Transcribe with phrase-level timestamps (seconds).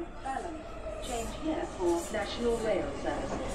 [0.00, 0.56] is Balham.
[1.06, 3.52] Change here for National Rail Services.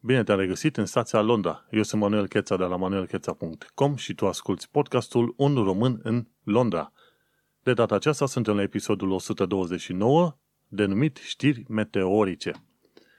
[0.00, 1.66] Bine te-am regăsit în stația Londra.
[1.70, 6.92] Eu sunt Manuel Cheța de la manuelcheța.com și tu asculti podcastul Un român în Londra.
[7.62, 10.38] De data aceasta suntem la episodul 129,
[10.68, 12.52] denumit Știri meteorice.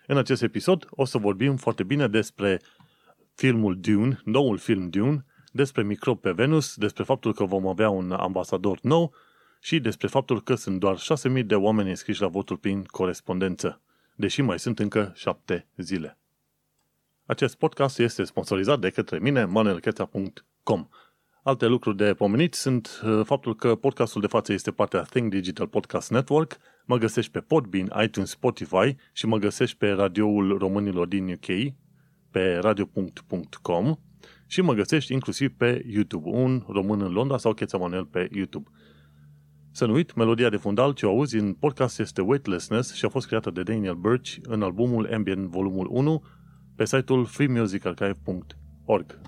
[0.08, 2.62] În acest episod o să vorbim foarte bine despre
[3.40, 8.12] filmul Dune, noul film Dune, despre microb pe Venus, despre faptul că vom avea un
[8.12, 9.14] ambasador nou
[9.62, 10.98] și despre faptul că sunt doar
[11.38, 13.82] 6.000 de oameni înscriși la votul prin corespondență,
[14.16, 16.18] deși mai sunt încă 7 zile.
[17.26, 20.88] Acest podcast este sponsorizat de către mine, manuelcheța.com.
[21.44, 25.68] Alte lucruri de pomenit sunt uh, faptul că podcastul de față este partea Think Digital
[25.68, 31.32] Podcast Network, mă găsești pe Podbean, iTunes, Spotify și mă găsești pe radioul românilor din
[31.32, 31.74] UK,
[32.32, 33.96] pe radio.com
[34.46, 38.70] și mă găsești inclusiv pe YouTube, un român în Londra sau Cheța Manuel pe YouTube.
[39.72, 43.10] Să nu uit, melodia de fundal ce o auzi în podcast este Weightlessness și a
[43.10, 46.24] fost creată de Daniel Birch în albumul Ambient Volumul 1
[46.76, 49.20] pe site-ul freemusicarchive.org.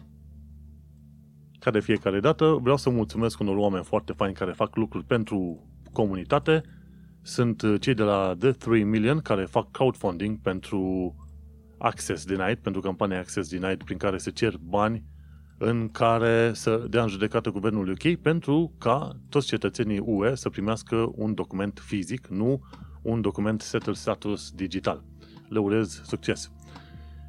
[1.59, 5.67] Ca de fiecare dată, vreau să mulțumesc unor oameni foarte faini care fac lucruri pentru
[5.91, 6.61] comunitate.
[7.21, 11.15] Sunt cei de la The 3 Million care fac crowdfunding pentru
[11.81, 15.03] Access Denied, pentru campania Access Denied, prin care se cer bani
[15.57, 21.11] în care să dea în judecată guvernul UK pentru ca toți cetățenii UE să primească
[21.15, 22.61] un document fizic, nu
[23.01, 25.03] un document settled status digital.
[25.49, 26.51] Le urez succes!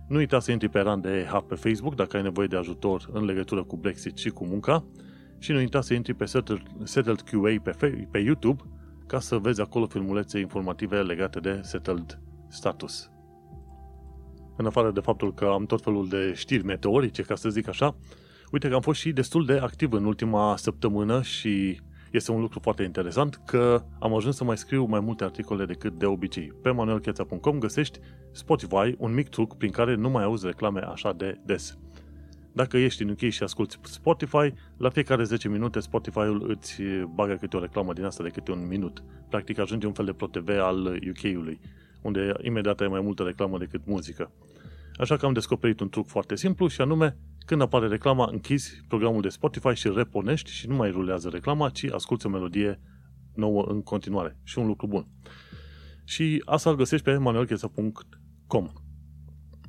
[0.08, 3.10] Nu uita să intri pe rand de Hub pe Facebook dacă ai nevoie de ajutor
[3.12, 4.84] în legătură cu Brexit și cu munca
[5.38, 6.24] și nu uita să intri pe
[6.82, 8.62] Settled QA pe, pe YouTube
[9.06, 13.11] ca să vezi acolo filmulețe informative legate de Settled Status.
[14.56, 17.96] În afară de faptul că am tot felul de știri meteorice, ca să zic așa,
[18.52, 21.80] uite că am fost și destul de activ în ultima săptămână și
[22.12, 25.98] este un lucru foarte interesant că am ajuns să mai scriu mai multe articole decât
[25.98, 26.52] de obicei.
[26.62, 27.98] Pe manuelcheța.com găsești
[28.32, 31.78] Spotify, un mic truc prin care nu mai auzi reclame așa de des.
[32.52, 36.82] Dacă ești în UK și asculti Spotify, la fiecare 10 minute Spotify-ul îți
[37.14, 39.04] bagă câte o reclamă din asta de câte un minut.
[39.28, 41.60] Practic ajunge un fel de ProTV al UK-ului,
[42.02, 44.32] unde imediat ai mai multă reclamă decât muzică.
[44.96, 49.20] Așa că am descoperit un truc foarte simplu și anume când apare reclama, închizi programul
[49.20, 52.80] de Spotify și reponești și nu mai rulează reclama, ci asculți o melodie
[53.34, 54.38] nouă în continuare.
[54.42, 55.06] Și un lucru bun.
[56.04, 58.68] Și asta îl găsești pe manuelchesa.com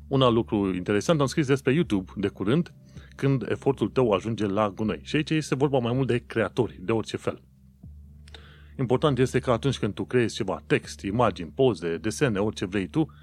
[0.08, 2.74] Un alt lucru interesant, am scris despre YouTube de curând,
[3.16, 5.00] când efortul tău ajunge la gunoi.
[5.04, 7.42] Și aici este vorba mai mult de creatori, de orice fel.
[8.79, 13.13] Important este că atunci când tu creezi ceva, text, imagini, poze, desene, orice vrei tu,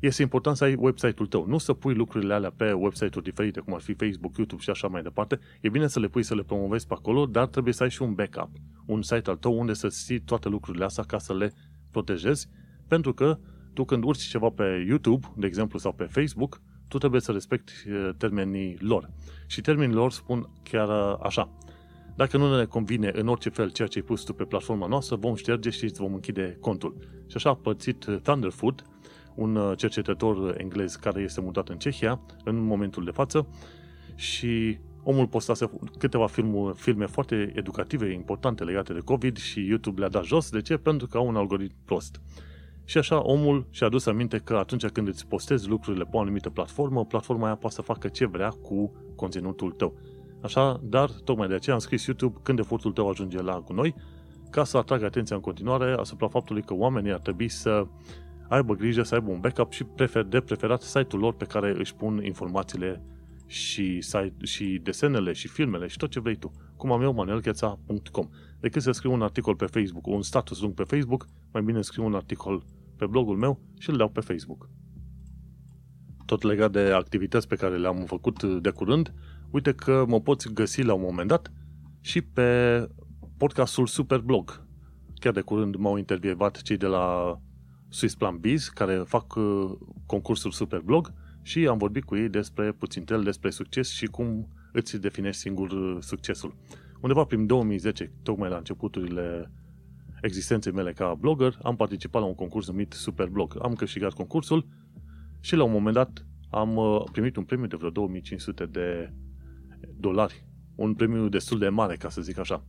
[0.00, 1.46] este important să ai website-ul tău.
[1.46, 4.88] Nu să pui lucrurile alea pe website-uri diferite, cum ar fi Facebook, YouTube și așa
[4.88, 5.38] mai departe.
[5.60, 8.02] E bine să le pui să le promovezi pe acolo, dar trebuie să ai și
[8.02, 8.50] un backup.
[8.86, 11.52] Un site al tău unde să ții toate lucrurile astea ca să le
[11.90, 12.48] protejezi,
[12.88, 13.38] pentru că
[13.72, 17.72] tu când urci ceva pe YouTube, de exemplu, sau pe Facebook, tu trebuie să respecti
[17.86, 19.10] eh, termenii lor.
[19.46, 21.50] Și termenii lor spun chiar eh, așa.
[22.16, 25.16] Dacă nu ne convine în orice fel ceea ce ai pus tu pe platforma noastră,
[25.16, 26.96] vom șterge și îți vom închide contul.
[27.26, 28.84] Și așa a pățit eh, Thunderfoot,
[29.34, 33.48] un uh, cercetător englez care este mutat în Cehia în momentul de față
[34.14, 40.08] și omul postase câteva filme, filme foarte educative, importante legate de COVID și YouTube le-a
[40.08, 40.50] dat jos.
[40.50, 40.76] De ce?
[40.76, 42.20] Pentru că au un algoritm prost.
[42.84, 46.50] Și așa omul și-a adus aminte că atunci când îți postezi lucrurile pe o anumită
[46.50, 49.94] platformă, platforma aia poate să facă ce vrea cu conținutul tău.
[50.42, 53.94] Așa, dar tocmai de aceea am scris YouTube când efortul tău ajunge la noi,
[54.50, 57.86] ca să atrag atenția în continuare asupra faptului că oamenii ar trebui să
[58.48, 61.94] aibă grijă să aibă un backup și prefer, de preferat site-ul lor pe care își
[61.94, 63.02] pun informațiile
[63.46, 66.52] și, site, și desenele și filmele și tot ce vrei tu.
[66.76, 68.28] Cum am eu, manuelcheța.com.
[68.60, 72.04] Decât să scriu un articol pe Facebook, un status lung pe Facebook, mai bine scriu
[72.04, 72.62] un articol
[72.96, 74.68] pe blogul meu și îl dau pe Facebook.
[76.26, 79.14] Tot legat de activități pe care le-am făcut de curând,
[79.50, 81.52] uite că mă poți găsi la un moment dat
[82.00, 82.88] și pe
[83.36, 84.66] podcastul Superblog.
[85.14, 87.38] Chiar de curând m-au intervievat cei de la
[87.88, 89.70] Swiss Plan Biz, care fac uh,
[90.06, 91.12] concursul Superblog
[91.42, 95.70] și am vorbit cu ei despre puțin tel, despre succes și cum îți definești singur
[95.70, 96.56] uh, succesul.
[97.00, 99.52] Undeva prin 2010, tocmai la începuturile
[100.22, 103.58] existenței mele ca blogger, am participat la un concurs numit Superblog.
[103.62, 104.66] Am câștigat concursul
[105.40, 109.12] și la un moment dat am uh, primit un premiu de vreo 2500 de
[109.96, 110.44] dolari.
[110.74, 112.64] Un premiu destul de mare, ca să zic așa.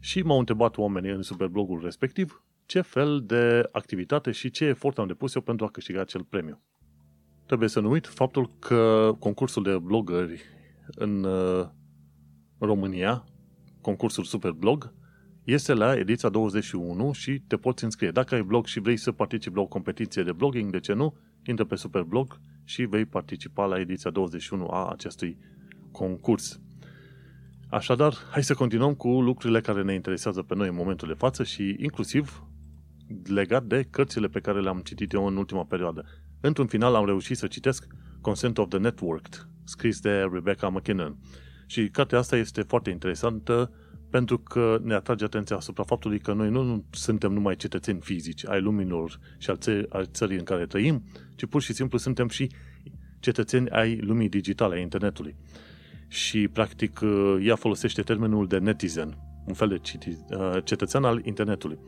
[0.00, 5.06] Și m-au întrebat oamenii în superblogul respectiv ce fel de activitate și ce efort am
[5.06, 6.60] depus eu pentru a câștiga acel premiu.
[7.46, 10.40] trebuie să nu uit faptul că concursul de blogări
[10.86, 11.66] în uh,
[12.58, 13.24] România,
[13.80, 14.94] concursul Superblog,
[15.44, 18.10] este la ediția 21 și te poți înscrie.
[18.10, 21.16] Dacă ai blog și vrei să participi la o competiție de blogging, de ce nu?
[21.44, 25.38] Intră pe Superblog și vei participa la ediția 21 a acestui
[25.96, 26.60] concurs.
[27.68, 31.44] Așadar, hai să continuăm cu lucrurile care ne interesează pe noi în momentul de față
[31.44, 32.46] și inclusiv
[33.24, 36.04] legat de cărțile pe care le-am citit eu în ultima perioadă.
[36.40, 37.86] Într-un final am reușit să citesc
[38.20, 41.16] Consent of the Networked, scris de Rebecca McKinnon.
[41.66, 43.72] Și cartea asta este foarte interesantă
[44.10, 48.60] pentru că ne atrage atenția asupra faptului că noi nu suntem numai cetățeni fizici ai
[48.60, 51.04] luminilor și al, țării, al țării în care trăim,
[51.34, 52.50] ci pur și simplu suntem și
[53.20, 55.36] cetățeni ai lumii digitale, a internetului.
[56.08, 57.00] Și, practic,
[57.42, 59.80] ea folosește termenul de netizen, un fel de
[60.64, 61.78] cetățean al internetului.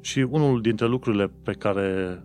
[0.00, 2.18] Și unul dintre lucrurile pe care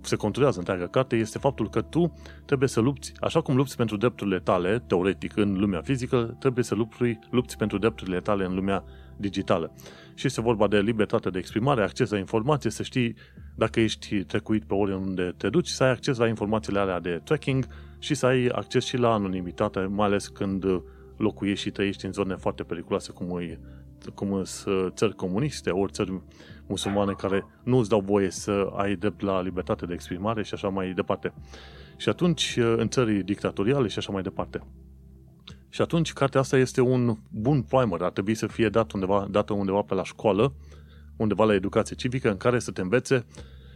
[0.00, 3.96] se conturează întreaga carte este faptul că tu trebuie să lupți, așa cum lupți pentru
[3.96, 8.84] drepturile tale, teoretic, în lumea fizică, trebuie să lupți, lupți pentru drepturile tale în lumea
[9.16, 9.74] digitală.
[10.14, 13.14] Și este vorba de libertate de exprimare, acces la informație, să știi
[13.56, 17.66] dacă ești trecuit pe oriunde te duci, să ai acces la informațiile alea de tracking
[18.02, 20.64] și să ai acces și la anonimitate, mai ales când
[21.16, 23.58] locuiești și trăiești în zone foarte periculoase, cum, e,
[24.14, 26.20] cum sunt țări comuniste, ori țări
[26.66, 30.68] musulmane care nu îți dau voie să ai drept la libertate de exprimare și așa
[30.68, 31.34] mai departe.
[31.96, 34.60] Și atunci, în țări dictatoriale și așa mai departe.
[35.68, 39.52] Și atunci, cartea asta este un bun primer, ar trebui să fie dat undeva, dată
[39.52, 40.54] undeva pe la școală,
[41.16, 43.26] undeva la educație civică, în care să te învețe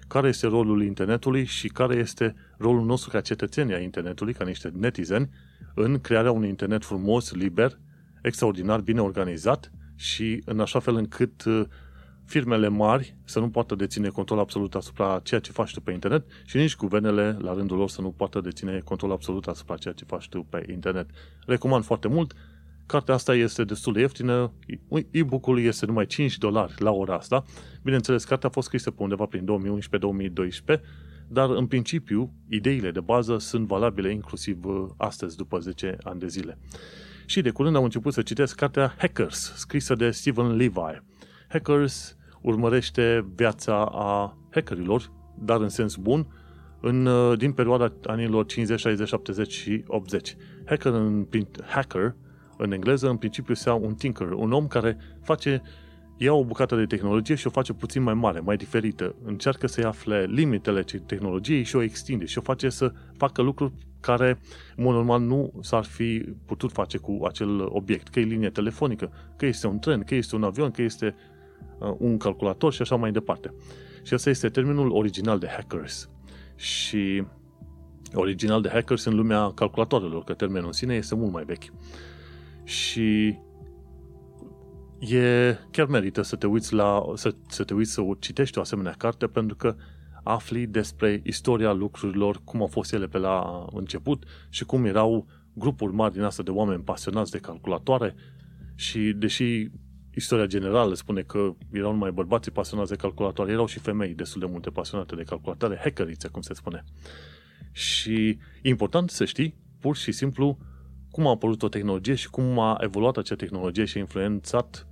[0.08, 4.72] care este rolul internetului și care este rolul nostru ca cetățeni a internetului, ca niște
[4.76, 5.30] netizeni,
[5.74, 7.78] în crearea unui internet frumos, liber,
[8.22, 11.44] extraordinar, bine organizat și în așa fel încât
[12.26, 16.26] firmele mari să nu poată deține control absolut asupra ceea ce faci tu pe internet
[16.44, 20.04] și nici guvernele, la rândul lor, să nu poată deține control absolut asupra ceea ce
[20.04, 21.10] faci tu pe internet.
[21.46, 22.34] Recomand foarte mult.
[22.86, 24.52] Cartea asta este destul de ieftină.
[25.10, 27.44] E-book-ul este numai 5 dolari la ora asta.
[27.82, 29.46] Bineînțeles, cartea a fost scrisă pe undeva prin
[30.76, 30.80] 2011-2012,
[31.28, 36.26] dar în principiu, ideile de bază sunt valabile inclusiv uh, astăzi, după 10 ani de
[36.26, 36.58] zile.
[37.26, 41.00] Și de curând am început să citesc cartea Hackers, scrisă de Steven Levi.
[41.48, 46.26] Hackers urmărește viața a hackerilor, dar în sens bun,
[46.80, 50.36] în, uh, din perioada anilor 50, 60, 70 și 80.
[50.66, 51.26] Hacker în,
[51.66, 52.16] hacker,
[52.58, 55.62] în engleză, în principiu, se un tinker, un om care face,
[56.16, 59.14] ia o bucată de tehnologie și o face puțin mai mare, mai diferită.
[59.24, 64.38] Încearcă să-i afle limitele tehnologiei și o extinde și o face să facă lucruri care,
[64.76, 68.08] în mod normal, nu s-ar fi putut face cu acel obiect.
[68.08, 71.14] Că e linie telefonică, că este un tren, că este un avion, că este
[71.78, 73.54] Uh, un calculator și așa mai departe.
[74.02, 76.10] Și asta este termenul original de hackers.
[76.54, 77.24] Și
[78.14, 81.72] original de hackers în lumea calculatoarelor, că termenul în sine este mult mai vechi.
[82.66, 83.38] Și
[84.98, 88.94] e, chiar merită să te uiți la, să, să te uiți să citești o asemenea
[88.98, 89.76] carte pentru că
[90.22, 95.92] afli despre istoria lucrurilor, cum au fost ele pe la început și cum erau grupuri
[95.92, 98.14] mari din asta de oameni pasionați de calculatoare
[98.74, 99.70] și deși
[100.14, 104.46] istoria generală spune că erau numai bărbații pasionați de calculatoare, erau și femei destul de
[104.46, 106.84] multe pasionate de calculatoare, hackerițe, cum se spune.
[107.72, 110.58] Și e important să știi, pur și simplu,
[111.16, 114.86] cum a apărut o tehnologie și cum a evoluat acea tehnologie și a influențat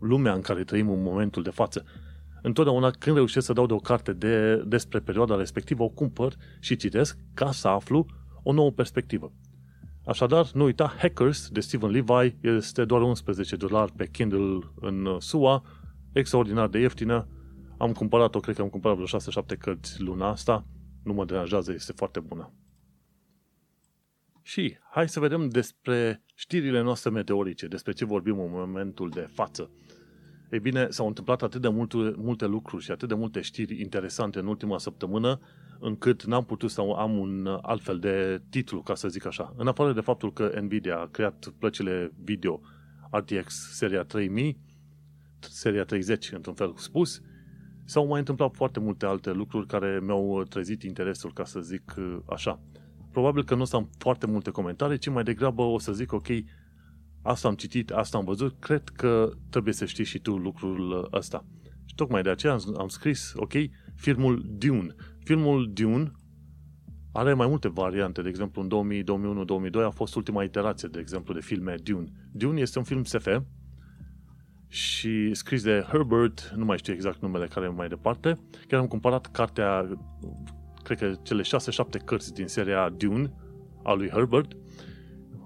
[0.00, 1.84] lumea în care trăim în momentul de față.
[2.42, 6.76] Întotdeauna când reușesc să dau de o carte de, despre perioada respectivă, o cumpăr și
[6.76, 8.06] citesc ca să aflu
[8.42, 9.32] o nouă perspectivă.
[10.04, 15.62] Așadar, nu uita, Hackers de Steven Levi este doar 11 dolari pe Kindle în SUA,
[16.12, 17.28] extraordinar de ieftină.
[17.76, 20.66] Am cumpărat-o, cred că am cumpărat vreo 6-7 cărți luna asta,
[21.02, 22.52] nu mă deranjează, este foarte bună.
[24.48, 29.70] Și hai să vedem despre știrile noastre meteorice, despre ce vorbim în momentul de față.
[30.50, 34.38] Ei bine, s-au întâmplat atât de multe, multe lucruri și atât de multe știri interesante
[34.38, 35.40] în ultima săptămână,
[35.78, 39.54] încât n-am putut să am un altfel de titlu, ca să zic așa.
[39.56, 42.60] În afară de faptul că Nvidia a creat plăcile video
[43.10, 44.58] RTX seria 3000,
[45.38, 47.20] seria 30 într-un fel spus,
[47.84, 51.94] s-au mai întâmplat foarte multe alte lucruri care mi-au trezit interesul, ca să zic
[52.26, 52.60] așa.
[53.10, 56.12] Probabil că nu o să am foarte multe comentarii, ci mai degrabă o să zic,
[56.12, 56.26] ok,
[57.22, 61.44] asta am citit, asta am văzut, cred că trebuie să știi și tu lucrul ăsta.
[61.84, 63.52] Și tocmai de aceea am scris, ok,
[63.94, 64.94] filmul Dune.
[65.24, 66.12] Filmul Dune
[67.12, 70.98] are mai multe variante, de exemplu în 2000, 2001, 2002 a fost ultima iterație, de
[70.98, 72.08] exemplu, de filme Dune.
[72.32, 73.28] Dune este un film SF
[74.68, 79.26] și scris de Herbert, nu mai știu exact numele care mai departe, chiar am cumpărat
[79.26, 79.98] cartea
[80.94, 83.32] cred că cele 6-7 cărți din seria Dune
[83.82, 84.52] a lui Herbert.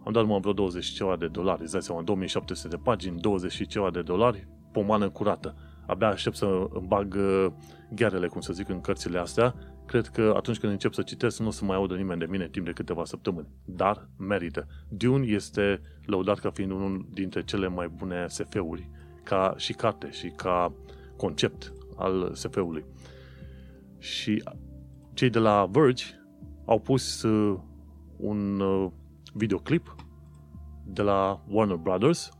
[0.05, 3.21] Am dat numai vreo 20 și ceva de dolari, îți dai seama, 2700 de pagini,
[3.21, 5.55] 20 și ceva de dolari, pomană curată.
[5.87, 7.47] Abia aștept să îmi bag uh,
[7.95, 9.55] ghearele, cum să zic, în cărțile astea.
[9.87, 12.49] Cred că atunci când încep să citesc, nu o să mai audă nimeni de mine
[12.49, 13.49] timp de câteva săptămâni.
[13.65, 14.67] Dar merită.
[14.89, 18.91] Dune este lăudat ca fiind unul dintre cele mai bune SF-uri,
[19.23, 20.75] ca și carte și ca
[21.17, 22.85] concept al SF-ului.
[23.99, 24.43] Și
[25.15, 26.05] cei de la Verge
[26.65, 27.59] au pus uh,
[28.17, 28.91] un uh,
[29.33, 29.97] videoclip
[30.87, 32.31] de la Warner Brothers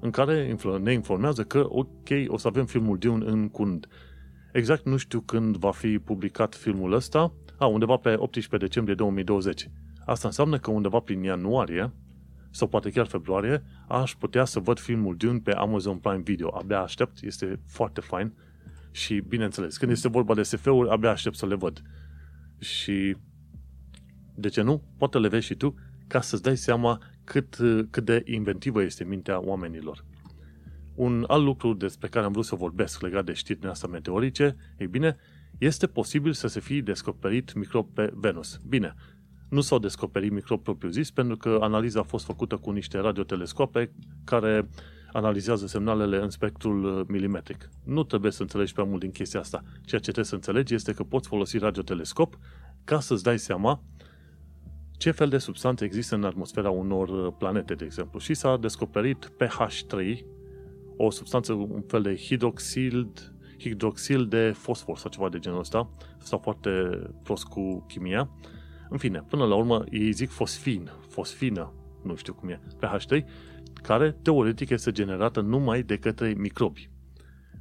[0.00, 3.88] în care ne informează că, ok, o să avem filmul Dune în curând.
[4.52, 7.32] Exact nu știu când va fi publicat filmul ăsta.
[7.58, 9.70] A, undeva pe 18 decembrie 2020.
[10.04, 11.92] Asta înseamnă că undeva prin ianuarie
[12.50, 16.56] sau poate chiar februarie aș putea să văd filmul Dune pe Amazon Prime Video.
[16.56, 18.32] Abia aștept, este foarte fain
[18.90, 21.82] și bineînțeles, când este vorba de SF-uri, abia aștept să le văd.
[22.64, 23.16] Și
[24.34, 24.82] de ce nu?
[24.98, 25.74] Poate le vezi și tu
[26.06, 27.56] ca să-ți dai seama cât,
[27.90, 30.04] cât de inventivă este mintea oamenilor.
[30.94, 34.86] Un alt lucru despre care am vrut să vorbesc legat de știrile astea meteorice, ei
[34.86, 35.16] bine,
[35.58, 38.60] este posibil să se fie descoperit microb pe Venus.
[38.68, 38.94] Bine,
[39.48, 43.92] nu s-au descoperit microb propriu-zis pentru că analiza a fost făcută cu niște radiotelescope
[44.24, 44.68] care
[45.14, 47.68] analizează semnalele în spectrul uh, milimetric.
[47.84, 49.62] Nu trebuie să înțelegi prea mult din chestia asta.
[49.66, 52.38] Ceea ce trebuie să înțelegi este că poți folosi radiotelescop
[52.84, 53.82] ca să-ți dai seama
[54.96, 58.18] ce fel de substanțe există în atmosfera unor uh, planete, de exemplu.
[58.18, 60.18] Și s-a descoperit pH3,
[60.96, 63.12] o substanță, un fel de hidroxil,
[63.58, 66.70] hidroxil de fosfor sau ceva de genul ăsta, sau foarte
[67.22, 68.30] prost cu chimia.
[68.88, 73.24] În fine, până la urmă ei zic fosfin, fosfină, nu știu cum e, pH3,
[73.86, 76.90] care teoretic este generată numai de către microbi.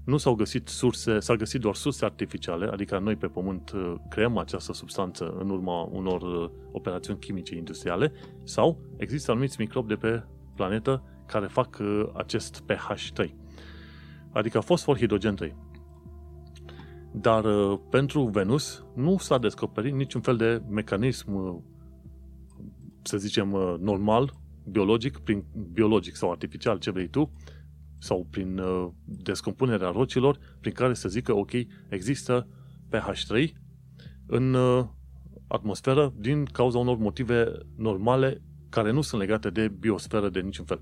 [0.03, 4.37] Nu s-au găsit surse, s-au găsit doar surse artificiale, adică noi pe Pământ uh, creăm
[4.37, 8.11] această substanță în urma unor uh, operațiuni chimice industriale,
[8.43, 10.23] sau există anumiți microbi de pe
[10.55, 13.29] planetă care fac uh, acest pH3,
[14.31, 15.55] adică fosfor hidrogen 3.
[17.11, 17.45] Dar
[17.89, 21.63] pentru Venus nu s-a descoperit niciun fel de mecanism,
[23.01, 23.49] să zicem,
[23.79, 24.33] normal,
[24.65, 27.31] biologic, prin biologic sau artificial, ce vrei tu,
[27.99, 31.51] sau prin uh, descompunerea rocilor, prin care să zică, ok,
[31.89, 32.47] există
[32.89, 33.47] pH3
[34.27, 34.85] în uh,
[35.47, 40.81] atmosferă din cauza unor motive normale care nu sunt legate de biosferă de niciun fel.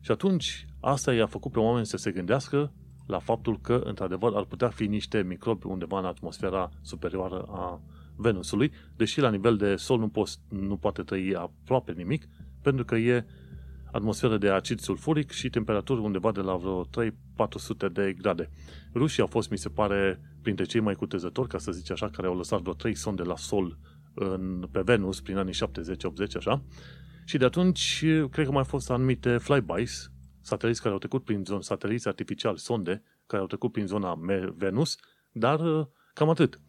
[0.00, 2.72] Și atunci, asta i-a făcut pe oameni să se gândească
[3.06, 7.80] la faptul că, într-adevăr, ar putea fi niște microbi undeva în atmosfera superioară a
[8.16, 12.28] Venusului, deși la nivel de sol nu, poți, nu poate trăi aproape nimic,
[12.62, 13.24] pentru că e
[13.92, 18.50] atmosferă de acid sulfuric și temperaturi undeva de la vreo 3-400 de grade.
[18.94, 22.26] Rușii au fost, mi se pare, printre cei mai cutezători, ca să zice așa, care
[22.26, 23.78] au lăsat vreo 3 sonde la sol
[24.14, 25.56] în, pe Venus prin anii 70-80,
[26.36, 26.62] așa.
[27.24, 31.44] Și de atunci, cred că mai au fost anumite flybys, sateliți care au trecut prin
[31.44, 34.18] zona, sateliți artificiali, sonde, care au trecut prin zona
[34.56, 34.96] Venus,
[35.32, 35.60] dar
[36.14, 36.60] cam atât.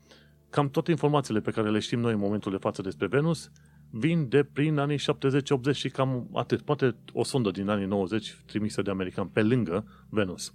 [0.50, 3.52] Cam toate informațiile pe care le știm noi în momentul de față despre Venus
[3.92, 5.02] vin de prin anii 70-80
[5.74, 6.62] și cam atât.
[6.62, 10.54] Poate o sondă din anii 90 trimisă de american pe lângă Venus.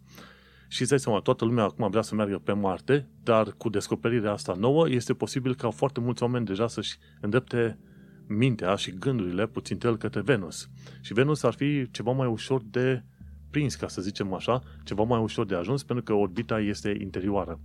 [0.69, 4.33] Și îți dai seama, toată lumea acum vrea să meargă pe Marte, dar cu descoperirea
[4.33, 7.79] asta nouă este posibil ca foarte mulți oameni deja să-și îndrepte
[8.27, 10.69] mintea și gândurile puțin tel către Venus.
[11.01, 13.05] Și Venus ar fi ceva mai ușor de
[13.51, 17.61] prins, ca să zicem așa, ceva mai ușor de ajuns, pentru că orbita este interioară.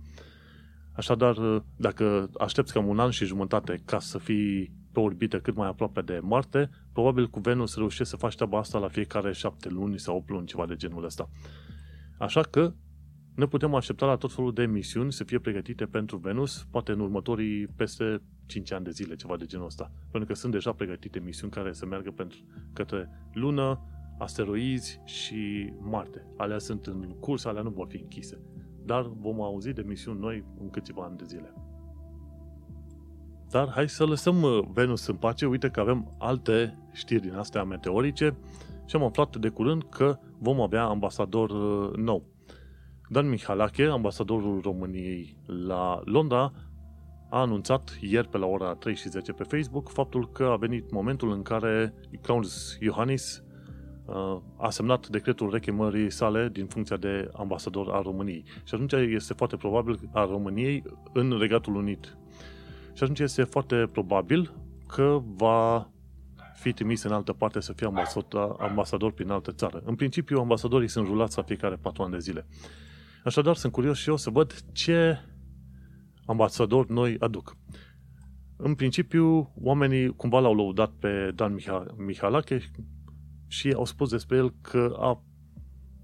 [0.92, 5.68] Așadar, dacă aștepți cam un an și jumătate ca să fii pe orbită cât mai
[5.68, 9.98] aproape de Marte, probabil cu Venus reușești să faci treaba asta la fiecare șapte luni
[9.98, 11.28] sau opt luni, ceva de genul ăsta.
[12.18, 12.72] Așa că
[13.34, 17.00] ne putem aștepta la tot felul de misiuni să fie pregătite pentru Venus, poate în
[17.00, 19.92] următorii peste 5 ani de zile, ceva de genul ăsta.
[20.10, 22.38] Pentru că sunt deja pregătite misiuni care să meargă pentru,
[22.72, 23.80] către Lună,
[24.18, 26.26] asteroizi și Marte.
[26.36, 28.40] Alea sunt în curs, alea nu vor fi închise.
[28.84, 31.71] Dar vom auzi de misiuni noi în câțiva ani de zile.
[33.52, 35.46] Dar hai să lăsăm uh, Venus în pace.
[35.46, 38.36] Uite că avem alte știri din astea meteorice
[38.86, 42.24] și am aflat de curând că vom avea ambasador uh, nou.
[43.08, 46.52] Dan Mihalache, ambasadorul României la Londra,
[47.30, 50.90] a anunțat ieri pe la ora 3 și 10 pe Facebook faptul că a venit
[50.90, 53.42] momentul în care Claus Iohannis
[54.04, 58.44] uh, a semnat decretul rechemării sale din funcția de ambasador al României.
[58.64, 60.82] Și atunci este foarte probabil a României
[61.12, 62.16] în Regatul Unit
[62.92, 64.54] și atunci este foarte probabil
[64.86, 65.90] că va
[66.54, 69.82] fi trimis în altă parte să fie ambasador, ambasador prin altă țară.
[69.84, 72.46] În principiu, ambasadorii sunt rulați la fiecare patru ani de zile.
[73.24, 75.18] Așadar, sunt curios și eu să văd ce
[76.26, 77.56] ambasador noi aduc.
[78.56, 81.58] în principiu, oamenii cumva l-au lăudat pe Dan
[81.96, 82.60] Mihalache
[83.46, 85.22] și au spus despre el că a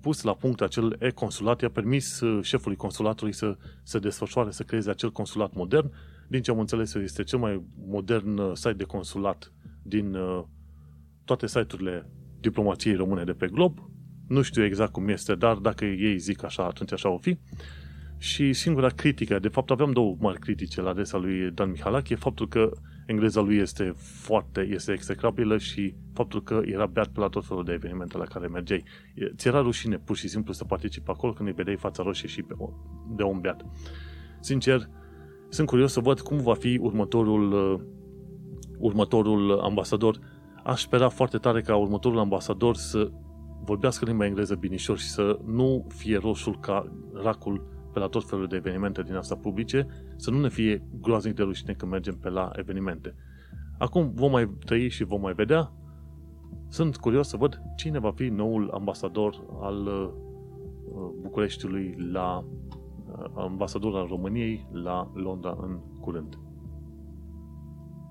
[0.01, 4.91] pus la punct acel e-consulat, i-a permis uh, șefului consulatului să se desfășoare, să creeze
[4.91, 5.93] acel consulat modern.
[6.29, 10.45] Din ce am înțeles, este cel mai modern uh, site de consulat din uh,
[11.25, 13.91] toate site-urile diplomației române de pe glob.
[14.29, 17.39] Nu știu exact cum este, dar dacă ei zic așa, atunci așa o fi.
[18.19, 22.49] Și singura critică, de fapt aveam două mari critice la adresa lui Dan Mihalache, faptul
[22.49, 22.71] că
[23.07, 27.65] engleza lui este foarte, este execrabilă și faptul că era beat pe la tot felul
[27.65, 28.85] de evenimente la care mergeai.
[29.37, 32.45] Ți era rușine pur și simplu să participi acolo când îi vedeai fața roșie și
[33.17, 33.65] de om beat.
[34.41, 34.89] Sincer,
[35.49, 37.81] sunt curios să văd cum va fi următorul, uh,
[38.79, 40.19] următorul ambasador.
[40.65, 43.11] Aș spera foarte tare ca următorul ambasador să
[43.65, 48.47] vorbească limba engleză binișor și să nu fie roșul ca racul pe la tot felul
[48.47, 49.87] de evenimente din asta publice,
[50.17, 53.15] să nu ne fie groaznic de rușine când mergem pe la evenimente.
[53.79, 55.73] Acum vom mai trăi și vom mai vedea.
[56.69, 60.11] Sunt curios să văd cine va fi noul ambasador al uh,
[61.21, 62.78] Bucureștiului la uh,
[63.35, 66.39] ambasador al României la Londra în curând.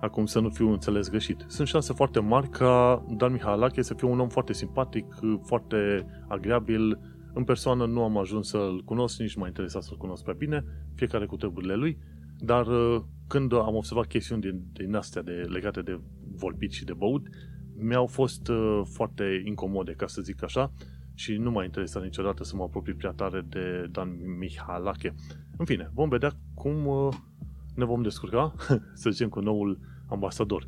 [0.02, 1.46] Acum să nu fiu înțeles greșit.
[1.48, 5.06] Sunt șanse foarte mari ca Dan Mihalache să fie un om foarte simpatic,
[5.44, 7.00] foarte agreabil,
[7.34, 10.64] în persoană nu am ajuns să-l cunosc, nici m-a interesat să-l cunosc pe bine,
[10.96, 11.98] fiecare cu treburile lui,
[12.40, 16.00] dar uh, când am observat chestiuni din, din astea de, legate de
[16.36, 17.28] vorbit și de băut,
[17.76, 20.72] mi-au fost uh, foarte incomode, ca să zic așa,
[21.18, 25.16] și nu m-a interesat niciodată să mă apropii prea tare de Dan Mihalache.
[25.58, 27.14] În fine, vom vedea cum uh,
[27.76, 28.54] ne vom descurca,
[29.02, 30.68] să zicem, cu noul ambasador.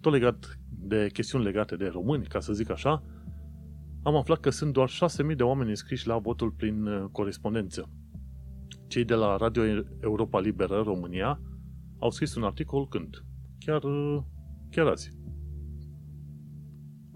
[0.00, 3.02] Tot legat de chestiuni legate de români, ca să zic așa,
[4.02, 4.90] am aflat că sunt doar
[5.30, 7.90] 6.000 de oameni înscriși la votul prin uh, corespondență.
[8.86, 9.62] Cei de la Radio
[10.00, 11.40] Europa Liberă România
[11.98, 13.24] au scris un articol când?
[13.58, 14.22] Chiar, uh,
[14.70, 15.10] chiar azi.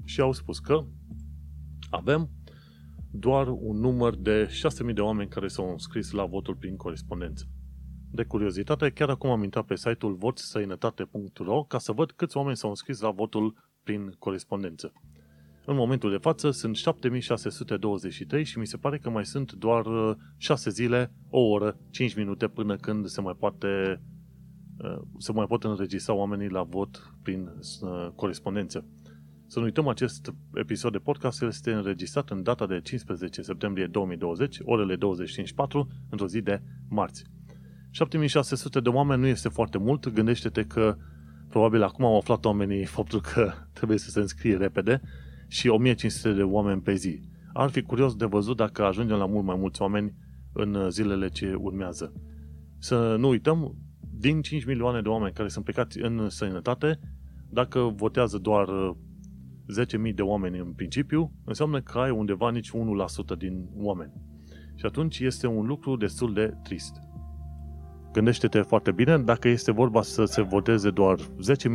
[0.04, 0.84] Și au spus că
[1.90, 2.33] avem
[3.16, 4.48] doar un număr de
[4.86, 7.44] 6.000 de oameni care s-au înscris la votul prin corespondență.
[8.10, 12.70] De curiozitate, chiar acum am intrat pe site-ul votsăinătate.ro ca să văd câți oameni s-au
[12.70, 14.92] înscris la votul prin corespondență.
[15.66, 19.84] În momentul de față sunt 7623 și mi se pare că mai sunt doar
[20.36, 24.02] 6 uh, zile, o oră, 5 minute până când se mai poate
[24.78, 27.48] uh, se mai pot înregistra oamenii la vot prin
[27.80, 28.86] uh, corespondență.
[29.54, 34.58] Să nu uităm, acest episod de podcast este înregistrat în data de 15 septembrie 2020,
[34.64, 34.98] orele 25.4,
[36.10, 37.24] într-o zi de marți.
[37.90, 40.96] 7600 de oameni nu este foarte mult, gândește-te că
[41.48, 45.00] probabil acum au aflat oamenii faptul că trebuie să se înscrie repede
[45.48, 47.20] și 1500 de oameni pe zi.
[47.52, 50.14] Ar fi curios de văzut dacă ajungem la mult mai mulți oameni
[50.52, 52.12] în zilele ce urmează.
[52.78, 57.00] Să nu uităm, din 5 milioane de oameni care sunt plecați în sănătate,
[57.50, 58.68] dacă votează doar
[60.08, 64.12] 10.000 de oameni în principiu, înseamnă că ai undeva nici 1% din oameni.
[64.74, 66.96] Și atunci este un lucru destul de trist.
[68.12, 71.18] Gândește-te foarte bine, dacă este vorba să se voteze doar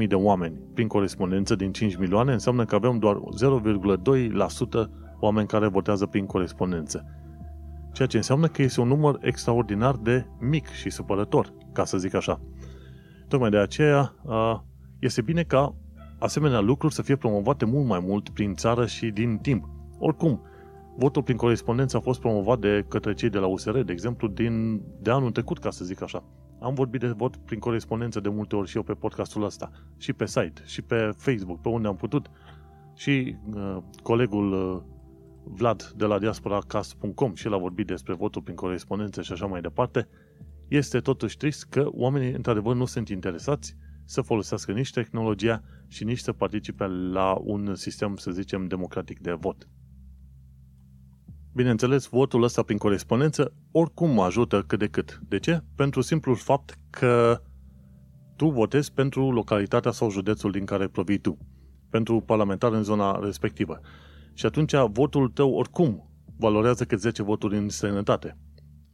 [0.02, 5.68] 10.000 de oameni prin corespondență din 5 milioane, înseamnă că avem doar 0,2% oameni care
[5.68, 7.06] votează prin corespondență.
[7.94, 12.14] Ceea ce înseamnă că este un număr extraordinar de mic și supărător, ca să zic
[12.14, 12.42] așa.
[13.28, 14.16] Tocmai de aceea
[15.00, 15.76] este bine ca
[16.20, 19.70] asemenea lucruri să fie promovate mult mai mult prin țară și din timp.
[20.00, 20.42] Oricum,
[20.98, 24.82] votul prin corespondență a fost promovat de către cei de la USR, de exemplu, din,
[25.02, 26.24] de anul trecut, ca să zic așa.
[26.62, 30.14] Am vorbit de vot prin corespondență de multe ori și eu pe podcastul ăsta, și
[30.14, 32.30] pe site, și pe Facebook, pe unde am putut.
[32.96, 34.82] Și uh, colegul uh,
[35.44, 39.62] Vlad de la diasporacast.com și el a vorbit despre votul prin corespondență și așa mai
[39.62, 40.08] departe.
[40.68, 43.76] Este totuși trist că oamenii, într-adevăr, nu sunt interesați
[44.10, 49.32] să folosească nici tehnologia și nici să participe la un sistem, să zicem, democratic de
[49.32, 49.68] vot.
[51.54, 55.22] Bineînțeles, votul ăsta prin corespondență oricum ajută cât de cât.
[55.28, 55.64] De ce?
[55.76, 57.42] Pentru simplul fapt că
[58.36, 61.38] tu votezi pentru localitatea sau județul din care provii tu,
[61.90, 63.80] pentru parlamentar în zona respectivă.
[64.34, 68.38] Și atunci votul tău oricum valorează cât 10 voturi în străinătate.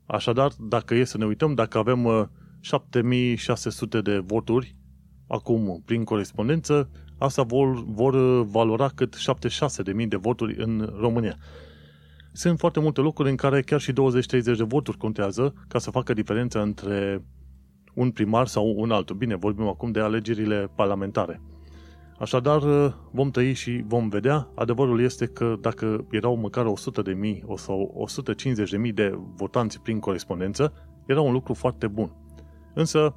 [0.06, 4.76] Așadar, dacă e să ne uităm, dacă avem 7600 uh, de voturi
[5.28, 9.16] acum prin corespondență, asta vor, vor valora cât
[10.02, 11.38] 76.000 de voturi în România
[12.36, 13.96] sunt foarte multe locuri în care chiar și 20-30
[14.42, 17.24] de voturi contează ca să facă diferența între
[17.94, 19.16] un primar sau un altul.
[19.16, 21.42] Bine, vorbim acum de alegerile parlamentare.
[22.20, 22.62] Așadar,
[23.12, 24.48] vom trăi și vom vedea.
[24.56, 29.82] Adevărul este că dacă erau măcar 100 de mii sau 150 de mii de votanți
[29.82, 30.74] prin corespondență,
[31.06, 32.16] era un lucru foarte bun.
[32.74, 33.16] Însă,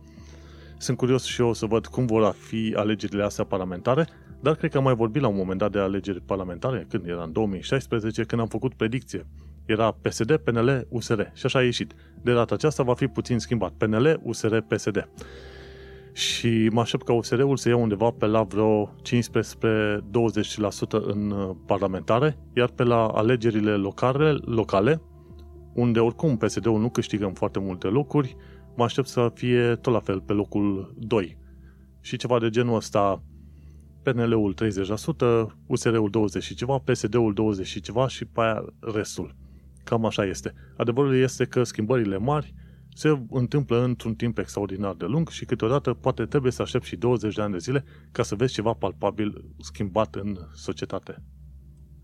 [0.78, 4.08] Sunt curios și eu să văd cum vor fi alegerile astea parlamentare,
[4.40, 7.22] dar cred că am mai vorbit la un moment dat de alegeri parlamentare, când era
[7.22, 9.26] în 2016, când am făcut predicție.
[9.66, 11.94] Era PSD, PNL, USR și așa a ieșit.
[12.22, 13.72] De data aceasta va fi puțin schimbat.
[13.72, 15.08] PNL, USR, PSD.
[16.12, 18.90] Și mă aștept ca USR-ul să ia undeva pe la vreo 15-20%
[20.90, 25.00] în uh, parlamentare, iar pe la alegerile locale, locale
[25.74, 28.36] unde oricum PSD-ul nu câștigă în foarte multe locuri,
[28.78, 31.38] mă aștept să fie tot la fel pe locul 2.
[32.00, 33.22] Și ceva de genul ăsta,
[34.02, 39.36] PNL-ul 30%, USR-ul 20 și ceva, PSD-ul 20 și ceva și pe aia restul.
[39.84, 40.54] Cam așa este.
[40.76, 42.54] Adevărul este că schimbările mari
[42.94, 47.34] se întâmplă într-un timp extraordinar de lung și câteodată poate trebuie să aștept și 20
[47.34, 51.22] de ani de zile ca să vezi ceva palpabil schimbat în societate.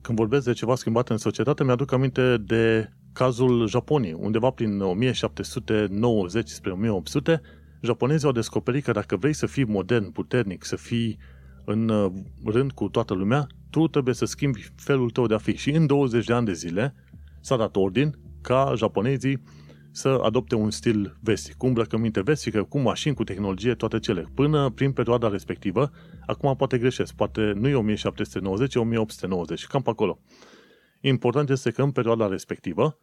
[0.00, 4.16] Când vorbesc de ceva schimbat în societate, mi-aduc aminte de cazul Japoniei.
[4.18, 7.40] Undeva prin 1790 spre 1800,
[7.80, 11.18] japonezii au descoperit că dacă vrei să fii modern, puternic, să fii
[11.64, 12.12] în uh,
[12.44, 15.56] rând cu toată lumea, tu trebuie să schimbi felul tău de a fi.
[15.56, 16.94] Și în 20 de ani de zile
[17.40, 19.42] s-a dat ordin ca japonezii
[19.90, 24.28] să adopte un stil vestic, cu îmbrăcăminte vestică, cu mașini, cu tehnologie, toate cele.
[24.34, 25.90] Până prin perioada respectivă,
[26.26, 30.18] acum poate greșesc, poate nu e 1790, e 1890, cam pe acolo.
[31.08, 32.98] Important este că în perioada respectivă,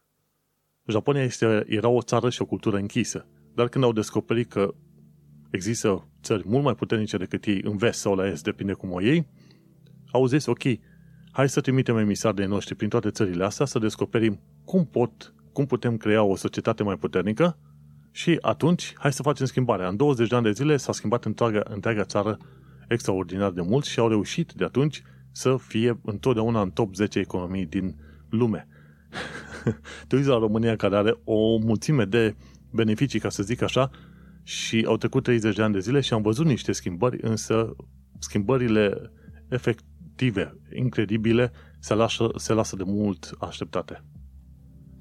[0.86, 3.28] Japonia este, era o țară și o cultură închisă.
[3.54, 4.74] Dar când au descoperit că
[5.50, 9.02] există țări mult mai puternice decât ei în vest sau la est, depinde cum o
[9.02, 9.28] iei,
[10.12, 10.62] au zis, ok,
[11.32, 15.66] hai să trimitem emisari de noștri prin toate țările astea să descoperim cum pot, cum
[15.66, 17.58] putem crea o societate mai puternică
[18.12, 19.88] și atunci hai să facem schimbarea.
[19.88, 22.38] În 20 de ani de zile s-a schimbat întreaga, întreaga țară
[22.88, 27.65] extraordinar de mult și au reușit de atunci să fie întotdeauna în top 10 economii
[27.65, 27.96] din
[28.30, 28.67] lume.
[30.08, 32.36] Te uiți la România care are o mulțime de
[32.72, 33.89] beneficii, ca să zic așa,
[34.44, 37.76] și au trecut 30 de ani de zile și am văzut niște schimbări, însă
[38.20, 39.12] schimbările
[39.50, 44.04] efective, incredibile, se lasă, se lasă de mult așteptate.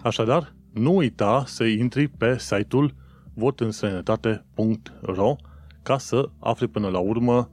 [0.03, 2.95] Așadar, nu uita să intri pe site-ul
[3.35, 5.37] votinstrăinătate.ro
[5.83, 7.51] ca să afli până la urmă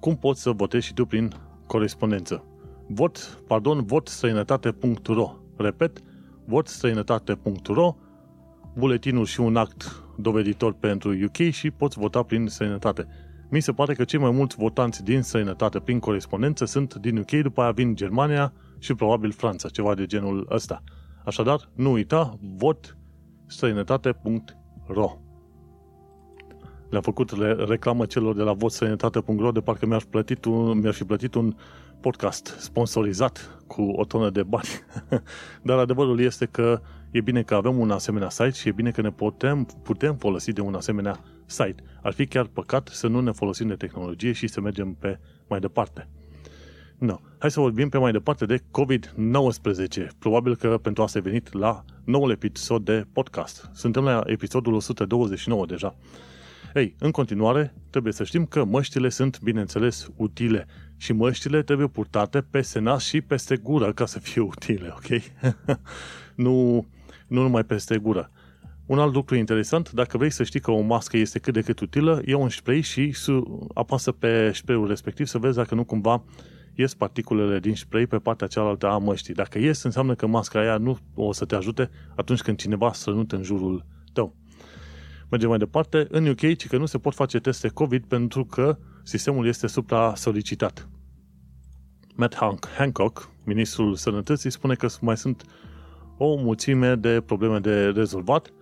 [0.00, 1.32] cum poți să votezi și tu prin
[1.70, 2.44] corespondență.
[2.86, 6.00] Vot, pardon, votstrăinătate.ro Repet,
[6.44, 7.96] votstrăinătate.ro
[8.74, 13.06] buletinul și un act doveditor pentru UK și poți vota prin străinătate.
[13.50, 17.30] Mi se pare că cei mai mulți votanți din străinătate prin corespondență sunt din UK,
[17.30, 20.82] după aia vin Germania și probabil Franța, ceva de genul ăsta.
[21.24, 22.96] Așadar, nu uita, vot
[23.46, 25.29] străinătate.ro
[26.90, 27.32] Le-am făcut
[27.68, 31.54] reclamă celor de la votstrăinătate.ro de parcă mi-ar, plătit un, mi-ar fi plătit un
[32.00, 34.68] podcast sponsorizat cu o tonă de bani.
[35.62, 39.00] Dar adevărul este că e bine că avem un asemenea site și e bine că
[39.00, 41.82] ne putem, putem folosi de un asemenea site.
[42.02, 45.60] Ar fi chiar păcat să nu ne folosim de tehnologie și să mergem pe mai
[45.60, 46.08] departe.
[46.98, 47.20] No.
[47.38, 50.06] Hai să vorbim pe mai departe de COVID-19.
[50.18, 53.70] Probabil că pentru asta ai venit la noul episod de podcast.
[53.72, 55.96] Suntem la episodul 129 deja.
[56.74, 62.40] Ei, în continuare, trebuie să știm că măștile sunt, bineînțeles, utile și măștile trebuie purtate
[62.40, 65.22] pe nas și peste gură ca să fie utile, ok?
[66.44, 66.86] nu,
[67.26, 68.30] nu numai peste gură.
[68.86, 71.80] Un alt lucru interesant, dacă vrei să știi că o mască este cât de cât
[71.80, 73.16] utilă, ia un spray și
[73.74, 76.24] apasă pe sprayul respectiv să vezi dacă nu cumva
[76.74, 79.34] ies particulele din spray pe partea cealaltă a măștii.
[79.34, 83.36] Dacă ies, înseamnă că masca aia nu o să te ajute atunci când cineva strănută
[83.36, 84.39] în jurul tău.
[85.30, 86.06] Mergem mai departe.
[86.10, 90.88] În UK, ci că nu se pot face teste COVID pentru că sistemul este supra-solicitat.
[92.14, 92.36] Matt
[92.76, 95.44] Hancock, ministrul sănătății, spune că mai sunt
[96.16, 98.52] o mulțime de probleme de rezolvat,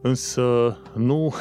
[0.00, 1.34] însă nu,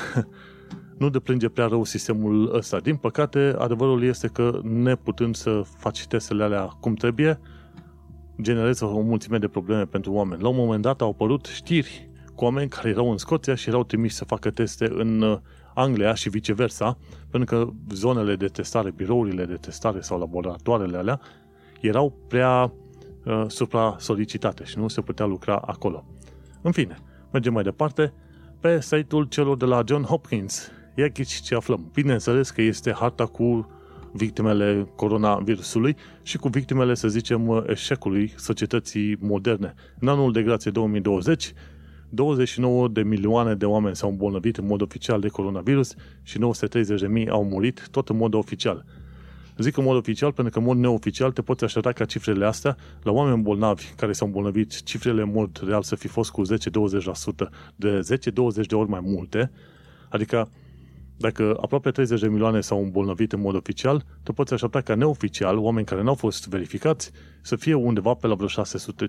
[1.00, 2.80] nu deplânge prea rău sistemul ăsta.
[2.80, 7.40] Din păcate, adevărul este că neputând să faci testele alea cum trebuie,
[8.42, 10.42] generează o mulțime de probleme pentru oameni.
[10.42, 13.84] La un moment dat au apărut știri cu oameni care erau în Scoția și erau
[13.84, 15.38] trimiși să facă teste în uh,
[15.74, 16.98] Anglia și viceversa,
[17.30, 21.20] pentru că zonele de testare, birourile de testare sau laboratoarele alea
[21.82, 22.74] erau prea
[23.26, 26.06] uh, supra-solicitate și nu se putea lucra acolo.
[26.62, 26.98] În fine,
[27.32, 28.14] mergem mai departe
[28.60, 30.72] pe site-ul celor de la John Hopkins.
[30.96, 31.90] Ia ghici ce aflăm.
[31.94, 33.68] Bineînțeles că este harta cu
[34.12, 39.74] victimele coronavirusului și cu victimele, să zicem, eșecului societății moderne.
[40.00, 41.54] În anul de grație 2020,
[42.14, 47.08] 29 de milioane de oameni s-au îmbolnăvit în mod oficial de coronavirus și 930 de
[47.08, 48.86] mii au murit, tot în mod oficial.
[49.58, 52.78] Zic în mod oficial pentru că în mod neoficial te poți aștepta ca cifrele astea
[53.04, 56.46] la oameni bolnavi care s-au îmbolnăvit, cifrele în mod real să fi fost cu 10-20%,
[57.76, 59.52] de 10-20 de ori mai multe.
[60.10, 60.50] Adică
[61.24, 65.58] Dacă aproape 30 de milioane s-au îmbolnăvit în mod oficial, tu poți aștepta ca neoficial,
[65.58, 69.06] oameni care n-au fost verificați, să fie undeva pe la vreo 600,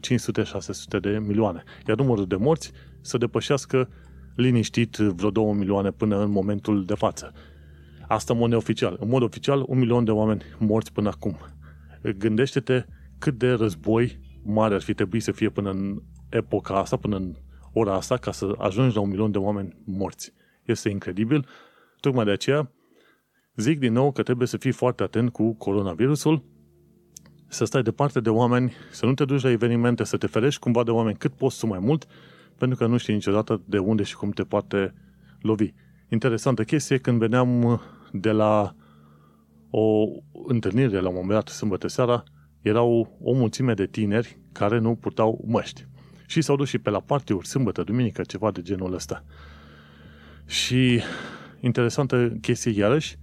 [0.96, 1.62] 500-600 de milioane.
[1.88, 3.88] Iar numărul de morți să depășească
[4.34, 7.32] liniștit vreo 2 milioane până în momentul de față.
[8.08, 8.96] Asta în mod neoficial.
[9.00, 11.36] În mod oficial, un milion de oameni morți până acum.
[12.18, 12.84] Gândește-te
[13.18, 17.34] cât de război mare ar fi trebuit să fie până în epoca asta, până în
[17.72, 20.32] ora asta, ca să ajungi la un milion de oameni morți.
[20.64, 21.46] Este incredibil.
[22.04, 22.70] Tocmai de aceea
[23.56, 26.44] zic din nou că trebuie să fii foarte atent cu coronavirusul,
[27.48, 30.84] să stai departe de oameni, să nu te duci la evenimente, să te ferești cumva
[30.84, 32.06] de oameni cât poți tu mai mult,
[32.58, 34.94] pentru că nu știi niciodată de unde și cum te poate
[35.40, 35.72] lovi.
[36.08, 37.80] Interesantă chestie, când veneam
[38.12, 38.74] de la
[39.70, 40.04] o
[40.46, 42.22] întâlnire la un moment dat, sâmbătă seara,
[42.60, 45.86] erau o mulțime de tineri care nu purtau măști.
[46.26, 49.24] Și s-au dus și pe la partiuri, sâmbătă, duminică, ceva de genul ăsta.
[50.46, 51.00] Și
[51.64, 53.16] interesantă chestie iarăși,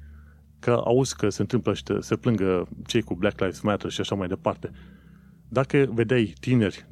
[0.60, 4.16] că auzi că se întâmplă și se plângă cei cu Black Lives Matter și așa
[4.16, 4.72] mai departe.
[5.48, 6.88] Dacă vedeai tineri 20-30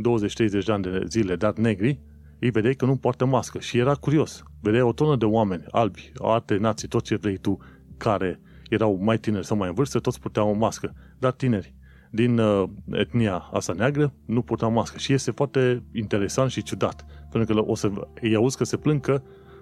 [0.65, 1.99] de ani de zile dat negri,
[2.39, 4.43] îi vedeai că nu poartă mască și era curios.
[4.61, 7.57] Vedeai o tonă de oameni albi, alte nații, tot ce vrei tu,
[7.97, 10.93] care erau mai tineri sau mai în vârstă, toți purteau o mască.
[11.19, 11.73] Dar tineri
[12.09, 14.97] din uh, etnia asta neagră nu purtau mască.
[14.97, 17.05] Și este foarte interesant și ciudat.
[17.31, 19.21] Pentru că o să îi auzi că se plâng că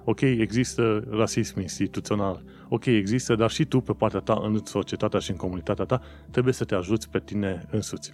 [0.10, 5.32] ok, există rasism instituțional, ok, există, dar și tu pe partea ta în societatea și
[5.32, 8.14] în comunitatea ta trebuie să te ajuți pe tine însuți.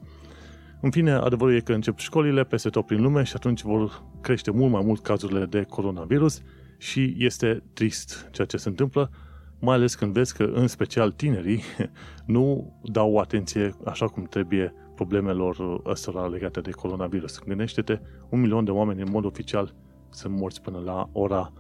[0.82, 4.52] În fine, adevărul e că încep școlile peste tot prin lume și atunci vor crește
[4.52, 6.42] mult mai mult cazurile de coronavirus
[6.78, 9.12] și este trist ceea ce se întâmplă,
[9.60, 11.62] mai ales când vezi că, în special tinerii,
[12.36, 17.40] nu dau atenție așa cum trebuie problemelor ăstora legate de coronavirus.
[17.40, 19.74] Gândește-te, un milion de oameni în mod oficial
[20.10, 21.54] sunt morți până la ora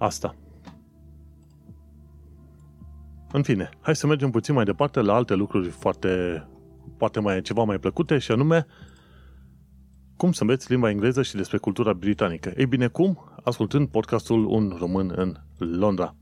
[0.00, 0.34] asta.
[3.32, 6.44] În fine, hai să mergem puțin mai departe la alte lucruri foarte,
[6.96, 8.66] poate mai ceva mai plăcute și anume
[10.16, 12.52] cum să înveți limba engleză și despre cultura britanică.
[12.56, 13.18] Ei bine, cum?
[13.44, 16.14] Ascultând podcastul Un Român în Londra.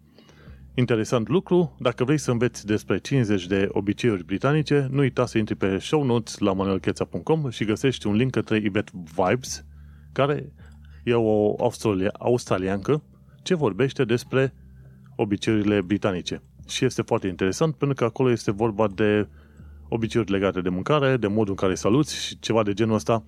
[0.74, 5.54] Interesant lucru, dacă vrei să înveți despre 50 de obiceiuri britanice, nu uita să intri
[5.54, 9.64] pe show notes la manuelcheța.com și găsești un link către Ibet Vibes,
[10.12, 10.52] care
[11.04, 11.54] e o
[12.18, 13.02] australiancă
[13.48, 14.54] ce vorbește despre
[15.16, 16.42] obiceiurile britanice.
[16.66, 19.28] Și este foarte interesant pentru că acolo este vorba de
[19.88, 23.24] obiceiuri legate de mâncare, de modul în care saluți și ceva de genul ăsta.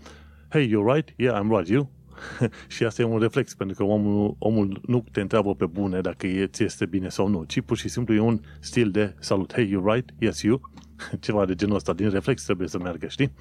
[0.49, 1.15] Hey, you're right?
[1.17, 1.91] Yeah, I'm right, you?
[2.75, 6.27] și asta e un reflex, pentru că omul, omul nu te întreabă pe bune dacă
[6.27, 9.53] e, ți este bine sau nu, ci pur și simplu e un stil de salut.
[9.53, 10.11] Hey, you're right?
[10.19, 10.61] Yes, you?
[11.21, 13.33] Ceva de genul ăsta, din reflex trebuie să meargă, știi?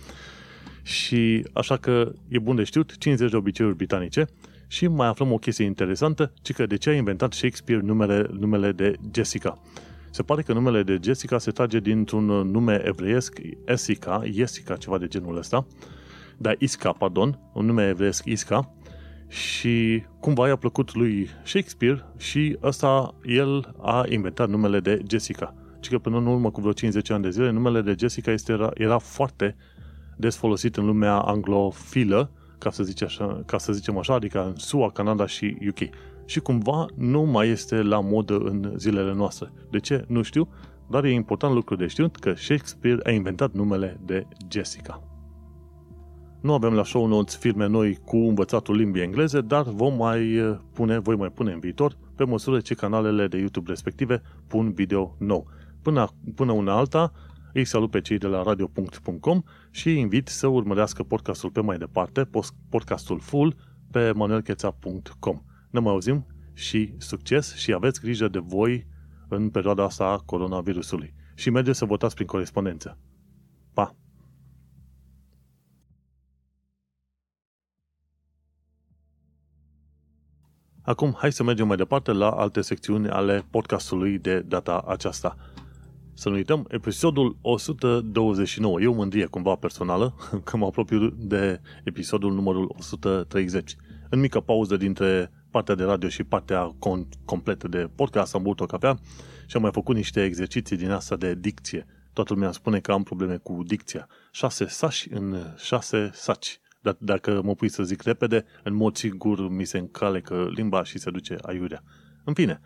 [0.82, 4.28] Și așa că e bun de știut, 50 de obiceiuri britanice
[4.72, 8.72] și mai aflăm o chestie interesantă, ci că de ce a inventat Shakespeare numele, numele
[8.72, 9.62] de Jessica.
[10.10, 15.08] Se pare că numele de Jessica se trage dintr-un nume evreiesc, Esica, Jessica, ceva de
[15.08, 15.66] genul ăsta,
[16.38, 18.74] dar Isca, pardon, un nume evreiesc Isca,
[19.30, 25.54] și cumva i-a plăcut lui Shakespeare și ăsta el a inventat numele de Jessica.
[25.82, 28.52] Și că până în urmă cu vreo 50 ani de zile, numele de Jessica este,
[28.52, 29.56] era, era foarte
[30.18, 34.56] des folosit în lumea anglofilă, ca să, zice așa, ca să zicem așa, adică în
[34.56, 35.90] SUA, Canada și UK.
[36.26, 39.52] Și cumva nu mai este la modă în zilele noastre.
[39.70, 40.06] De ce?
[40.08, 40.50] Nu știu,
[40.90, 45.04] dar e important lucru de știut că Shakespeare a inventat numele de Jessica.
[46.42, 50.56] Nu avem la show notes filme noi cu învățatul limbii engleze, dar vom mai eh,
[50.74, 55.16] pune, voi mai pune în viitor, pe măsură ce canalele de YouTube respective pun video
[55.18, 55.48] nou.
[55.82, 57.12] Până, până una alta,
[57.54, 62.30] îi salut pe cei de la radio.com și invit să urmărească podcastul pe mai departe,
[62.70, 63.56] podcastul full,
[63.92, 65.42] pe manuelcheța.com.
[65.70, 68.88] Ne mai auzim și succes și aveți grijă de voi
[69.28, 71.14] în perioada asta a coronavirusului.
[71.36, 72.98] Și mergeți să votați prin corespondență.
[73.74, 73.96] Pa!
[80.82, 85.38] Acum, hai să mergem mai departe la alte secțiuni ale podcastului de data aceasta.
[86.20, 88.82] Să nu uităm, episodul 129.
[88.82, 93.76] Eu mândrie cumva personală că mă apropiu de episodul numărul 130.
[94.10, 98.60] În mică pauză dintre partea de radio și partea con- completă de podcast am băut
[98.60, 99.00] o cafea
[99.48, 101.86] și am mai făcut niște exerciții din asta de dicție.
[102.14, 104.08] Toată lumea spune că am probleme cu dicția.
[104.32, 106.60] Șase saci în șase saci.
[106.82, 110.98] Dar dacă mă pui să zic repede, în mod sigur mi se încalecă limba și
[110.98, 111.84] se duce aiurea.
[112.24, 112.62] În fine,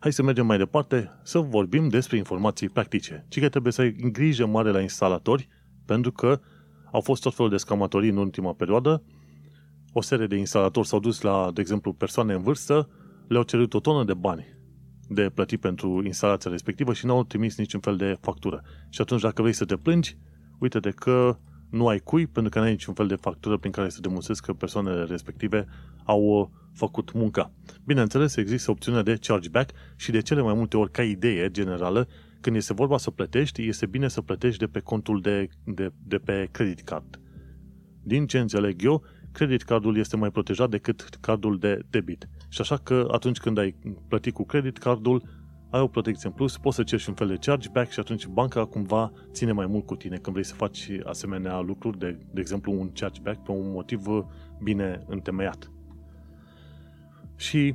[0.00, 3.26] hai să mergem mai departe să vorbim despre informații practice.
[3.28, 5.48] Ci că trebuie să ai grijă mare la instalatori,
[5.86, 6.40] pentru că
[6.92, 9.02] au fost tot felul de scamatorii în ultima perioadă.
[9.92, 12.88] O serie de instalatori s-au dus la, de exemplu, persoane în vârstă,
[13.28, 14.58] le-au cerut o tonă de bani
[15.12, 18.62] de plătit pentru instalația respectivă și n-au trimis niciun fel de factură.
[18.88, 20.16] Și atunci dacă vrei să te plângi,
[20.58, 21.38] uite-te că
[21.70, 24.42] nu ai cui pentru că nu ai niciun fel de factură prin care să demonstrezi
[24.42, 25.66] că persoanele respective
[26.04, 27.52] au uh, făcut munca.
[27.84, 32.08] Bineînțeles, există opțiunea de chargeback și de cele mai multe ori, ca idee generală,
[32.40, 36.16] când este vorba să plătești, este bine să plătești de pe contul de, de, de
[36.16, 37.20] pe credit card.
[38.02, 39.02] Din ce înțeleg eu,
[39.32, 42.28] credit cardul este mai protejat decât cardul de debit.
[42.48, 43.74] Și așa că atunci când ai
[44.08, 45.22] plătit cu credit cardul,
[45.70, 48.26] ai o protecție în plus, poți să ceri și un fel de chargeback și atunci
[48.26, 52.40] banca cumva ține mai mult cu tine când vrei să faci asemenea lucruri, de, de
[52.40, 54.02] exemplu un chargeback pe un motiv
[54.62, 55.70] bine întemeiat.
[57.36, 57.74] Și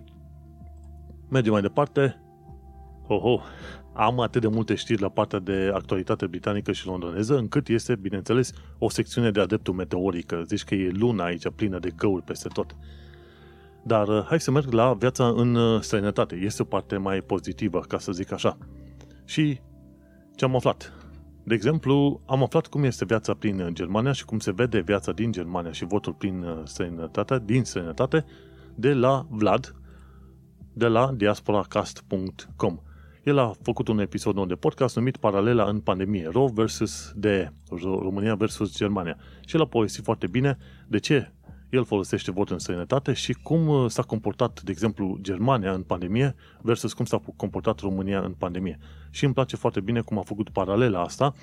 [1.30, 2.20] mergem mai departe.
[3.08, 3.40] Ho, ho,
[3.94, 8.54] am atât de multe știri la partea de actualitate britanică și londoneză, încât este, bineînțeles,
[8.78, 10.44] o secțiune de adeptul meteorică.
[10.46, 12.76] Zici că e luna aici plină de găuri peste tot.
[13.88, 16.36] Dar uh, hai să merg la viața în uh, străinătate.
[16.36, 18.58] Este o parte mai pozitivă, ca să zic așa.
[19.26, 19.60] Și
[20.36, 20.94] ce am aflat?
[21.44, 25.32] De exemplu, am aflat cum este viața prin Germania și cum se vede viața din
[25.32, 28.26] Germania și votul prin uh, străinătate, din străinătate,
[28.76, 29.76] de la Vlad,
[30.74, 32.80] de la diasporacast.com.
[33.24, 37.52] El a făcut un episod nou de podcast numit Paralela în pandemie, RO versus de
[37.82, 39.18] România versus Germania.
[39.46, 41.32] Și el a povestit foarte bine de ce
[41.76, 46.36] el folosește votul în străinătate și cum uh, s-a comportat, de exemplu, Germania în pandemie
[46.62, 48.78] versus cum s-a comportat România în pandemie.
[49.10, 51.34] Și îmi place foarte bine cum a făcut paralela asta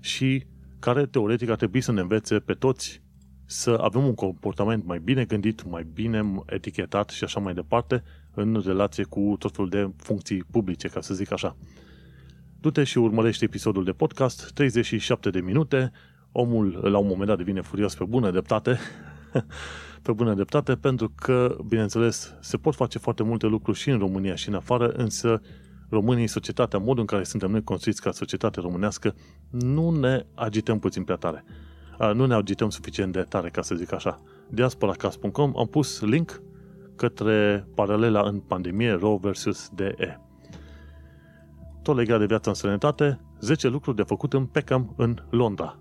[0.00, 0.46] și
[0.78, 3.02] care teoretic ar trebui să ne învețe pe toți
[3.44, 8.02] să avem un comportament mai bine gândit, mai bine etichetat și așa mai departe
[8.34, 11.56] în relație cu tot felul de funcții publice, ca să zic așa.
[12.60, 15.92] Du-te și urmărește episodul de podcast, 37 de minute,
[16.32, 18.78] omul la un moment dat devine furios pe bună dreptate,
[20.02, 24.34] pe bună dreptate, pentru că, bineînțeles, se pot face foarte multe lucruri și în România
[24.34, 25.40] și în afară, însă
[25.88, 29.14] românii, societatea, modul în care suntem noi construiți ca societate românească,
[29.50, 31.44] nu ne agităm puțin prea tare.
[32.14, 34.20] Nu ne agităm suficient de tare, ca să zic așa.
[34.48, 36.42] diasporacast.com am pus link
[36.96, 40.20] către paralela în pandemie RO versus DE.
[41.82, 45.78] Tot legat de viața în sănătate, 10 lucruri de făcut în Peckham în Londra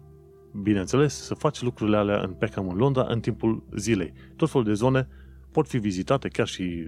[0.62, 4.14] bineînțeles, să faci lucrurile alea în Peckham, în Londra, în timpul zilei.
[4.36, 5.08] Tot felul de zone
[5.52, 6.88] pot fi vizitate, chiar și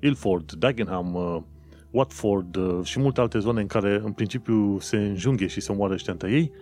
[0.00, 1.42] Ilford, Dagenham, uh,
[1.90, 5.92] Watford uh, și multe alte zone în care în principiu se înjunghe și se moară
[5.92, 6.52] ăștia între ei.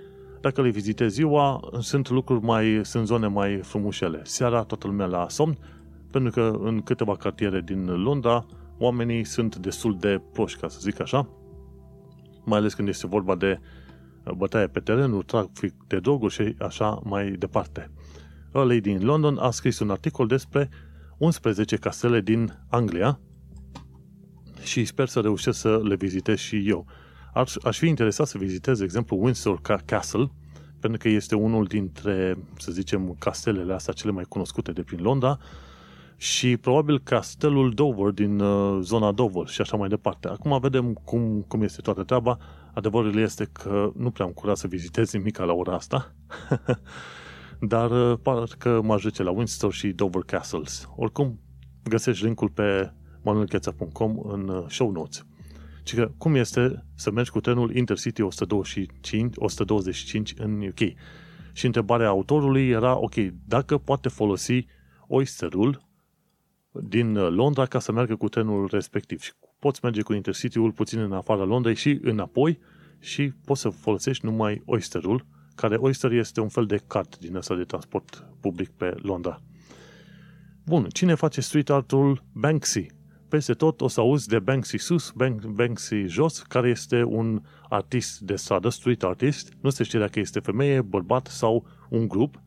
[0.40, 4.20] Dacă le vizitezi ziua, sunt lucruri mai, sunt zone mai frumușele.
[4.24, 5.58] Seara toată lumea la somn,
[6.10, 8.46] pentru că în câteva cartiere din Londra
[8.78, 11.28] oamenii sunt destul de proști, ca să zic așa,
[12.44, 13.60] mai ales când este vorba de
[14.34, 17.90] bătaie pe terenul, trafic de droguri și așa mai departe.
[18.52, 20.68] O lady din London a scris un articol despre
[21.18, 23.20] 11 castele din Anglia
[24.62, 26.86] și sper să reușesc să le vizitez și eu.
[27.34, 30.30] Aș, aș fi interesat să vizitez, de exemplu, Windsor Castle,
[30.80, 35.38] pentru că este unul dintre, să zicem, castelele astea cele mai cunoscute de prin Londra
[36.16, 40.28] și probabil castelul Dover din uh, zona Dover și așa mai departe.
[40.28, 42.38] Acum vedem cum, cum este toată treaba.
[42.76, 46.14] Adevărul este că nu prea am curat să vizitez nimic la ora asta,
[47.72, 50.88] dar uh, parcă mă ajunge la Windsor și Dover Castles.
[50.96, 51.40] Oricum,
[51.82, 55.26] găsești linkul pe manuelcheța.com în uh, show notes.
[55.84, 60.80] Și că cum este să mergi cu trenul Intercity 125, 125 în UK.
[61.52, 63.14] Și întrebarea autorului era, ok,
[63.46, 64.66] dacă poate folosi
[65.06, 65.88] Oysterul
[66.72, 69.20] din uh, Londra ca să meargă cu trenul respectiv.
[69.20, 69.32] Și
[69.66, 72.58] poți merge cu Intercity-ul puțin în afara Londrei și înapoi
[72.98, 77.54] și poți să folosești numai Oysterul, care Oyster este un fel de cart din ăsta
[77.54, 79.40] de transport public pe Londra.
[80.64, 82.86] Bun, cine face street art-ul Banksy?
[83.28, 85.12] Peste tot o să auzi de Banksy sus,
[85.54, 89.52] Banksy jos, care este un artist de stradă, street artist.
[89.60, 92.42] Nu se știe dacă este femeie, bărbat sau un grup.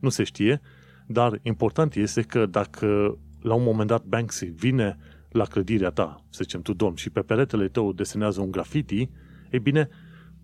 [0.00, 0.60] Nu se știe,
[1.06, 4.98] dar important este că dacă la un moment dat Banksy vine
[5.28, 9.10] la clădirea ta, să zicem tu dormi, și pe peretele tău desenează un graffiti,
[9.50, 9.88] ei bine,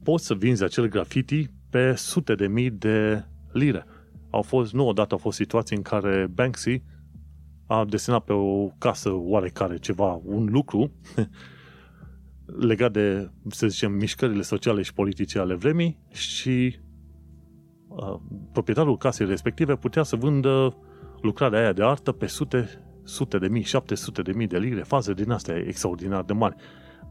[0.02, 3.84] poți să vinzi acel graffiti pe sute de mii de lire.
[4.30, 6.82] Au fost, nu odată au fost situații în care Banksy
[7.66, 10.92] a desenat pe o casă oarecare ceva, un lucru
[12.68, 16.76] legat de, să zicem, mișcările sociale și politice ale vremii și
[17.88, 18.20] uh,
[18.52, 20.76] proprietarul casei respective putea să vândă
[21.20, 22.68] lucrarea aia de artă pe sute,
[23.04, 26.56] sute de mii, 700 de mii de lire, faze din astea extraordinar de mari.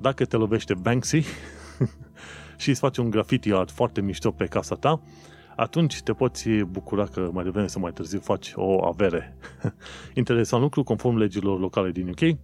[0.01, 1.23] Dacă te lovește Banksy
[2.61, 5.01] și îți face un graffiti art foarte mișto pe casa ta,
[5.55, 9.37] atunci te poți bucura că mai devreme sau mai târziu faci o avere.
[10.13, 12.37] Interesant lucru, conform legilor locale din UK,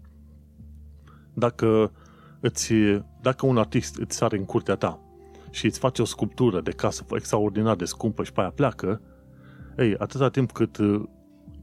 [1.33, 1.91] dacă
[2.39, 2.73] îți,
[3.21, 4.99] dacă un artist îți sare în curtea ta
[5.51, 9.01] și îți face o sculptură de casă extraordinar de scumpă și pe aia pleacă,
[9.77, 11.03] ei, atâta timp cât uh,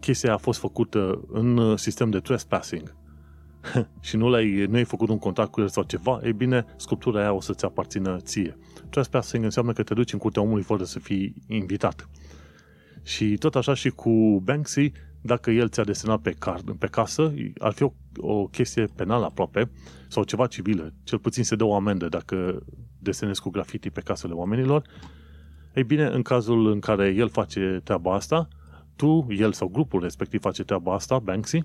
[0.01, 2.97] chestia a fost făcută în uh, sistem de trespassing
[4.01, 7.21] și nu, l-ai, nu ai făcut un contact cu el sau ceva, ei bine, sculptura
[7.21, 8.59] aia o să-ți aparțină ție.
[8.91, 12.09] Trespassing înseamnă că te duci în curtea omului fără să fii invitat.
[13.03, 17.73] Și tot așa și cu Banksy, dacă el ți-a desenat pe, card, pe casă, ar
[17.73, 19.71] fi o, o chestie penală aproape,
[20.09, 20.93] sau ceva civilă.
[21.05, 22.63] Cel puțin se dă o amendă dacă
[22.99, 24.83] desenezi cu graffiti pe casele oamenilor.
[25.75, 28.49] Ei bine, în cazul în care el face treaba asta,
[28.97, 31.65] tu, el sau grupul respectiv face treaba asta, Banksy,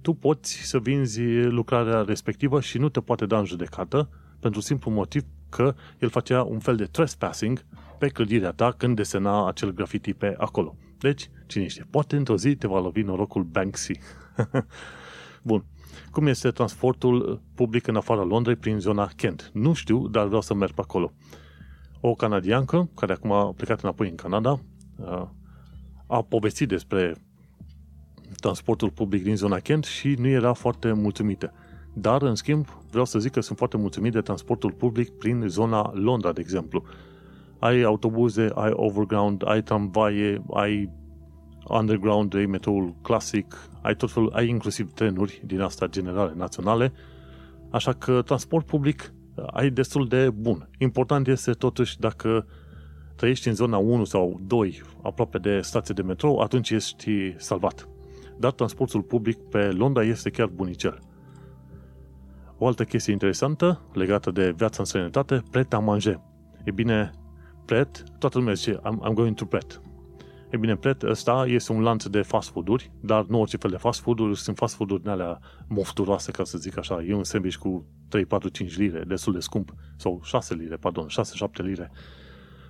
[0.00, 4.08] tu poți să vinzi lucrarea respectivă și nu te poate da în judecată
[4.40, 7.64] pentru simplu motiv că el facea un fel de trespassing
[7.98, 10.76] pe clădirea ta când desena acel graffiti pe acolo.
[10.98, 13.98] Deci, cine știe, poate într-o zi te va lovi norocul Banksy.
[15.42, 15.64] Bun.
[16.10, 19.50] Cum este transportul public în afara Londrei prin zona Kent?
[19.52, 21.12] Nu știu, dar vreau să merg pe acolo.
[22.00, 24.60] O canadiancă, care acum a plecat înapoi în Canada,
[26.12, 27.14] a povestit despre
[28.40, 31.52] transportul public din zona Kent și nu era foarte mulțumită.
[31.92, 35.90] Dar, în schimb, vreau să zic că sunt foarte mulțumit de transportul public prin zona
[35.94, 36.84] Londra, de exemplu.
[37.58, 40.90] Ai autobuze, ai overground, ai tramvaie, ai
[41.68, 46.92] underground, ai metroul clasic, ai tot felul, ai inclusiv trenuri din asta generale, naționale,
[47.70, 49.12] așa că transport public
[49.46, 50.68] ai destul de bun.
[50.78, 52.46] Important este totuși dacă
[53.22, 57.88] trăiești în zona 1 sau 2, aproape de stație de metrou, atunci ești salvat.
[58.38, 60.98] Dar transportul public pe Londra este chiar bunicel.
[62.58, 66.20] O altă chestie interesantă legată de viața în străinătate, pret a manger.
[66.64, 67.10] E bine,
[67.64, 69.80] pret, toată lumea zice, I'm, I'm going to pret.
[70.50, 73.76] E bine, Pret ăsta este un lanț de fast food-uri, dar nu orice fel de
[73.76, 77.02] fast food-uri, sunt fast food-uri alea mofturoase, ca să zic așa.
[77.02, 81.06] E un sandwich cu 3, 4, 5 lire, destul de scump, sau 6 lire, pardon,
[81.06, 81.10] 6-7
[81.56, 81.90] lire.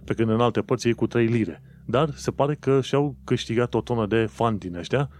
[0.04, 1.62] Pe când în alte părți e cu 3 lire.
[1.86, 5.10] Dar se pare că și-au câștigat o tonă de fani din ăștia,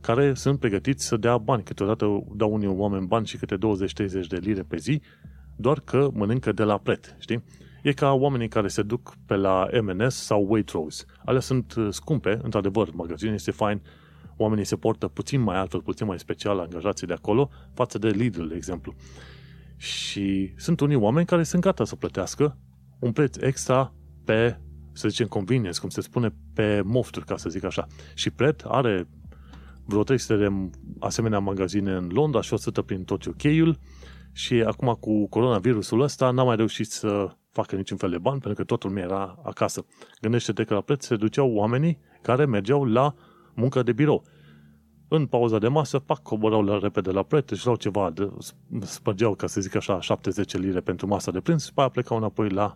[0.00, 1.62] care sunt pregătiți să dea bani.
[1.62, 3.58] Câteodată dau unii oameni bani și câte 20-30
[4.28, 5.00] de lire pe zi,
[5.56, 7.44] doar că mănâncă de la pret, știi?
[7.82, 11.04] E ca oamenii care se duc pe la M&S sau Waitrose.
[11.24, 13.82] Alea sunt uh, scumpe, într-adevăr, magazinul este fain,
[14.36, 18.46] oamenii se portă puțin mai altfel, puțin mai special angajații de acolo, față de Lidl,
[18.46, 18.94] de exemplu.
[19.76, 22.56] Și sunt unii oameni care sunt gata să plătească
[22.98, 23.92] un preț extra
[24.26, 24.58] pe,
[24.92, 27.86] să zicem, convenience, cum se spune, pe mofturi, ca să zic așa.
[28.14, 29.08] Și Pret are
[29.84, 30.48] vreo 300 de
[30.98, 33.78] asemenea magazine în Londra și 100 prin tot UK-ul
[34.32, 38.58] și acum cu coronavirusul ăsta n-am mai reușit să facă niciun fel de bani, pentru
[38.58, 39.86] că totul mi era acasă.
[40.20, 43.14] Gândește-te că la preț se duceau oamenii care mergeau la
[43.54, 44.24] muncă de birou.
[45.08, 48.30] În pauza de masă, pac, coborau la repede la preț, își luau ceva, de,
[48.80, 52.16] spărgeau, ca să zic așa, 70 lire pentru masa de prânz și pe aia plecau
[52.16, 52.72] înapoi la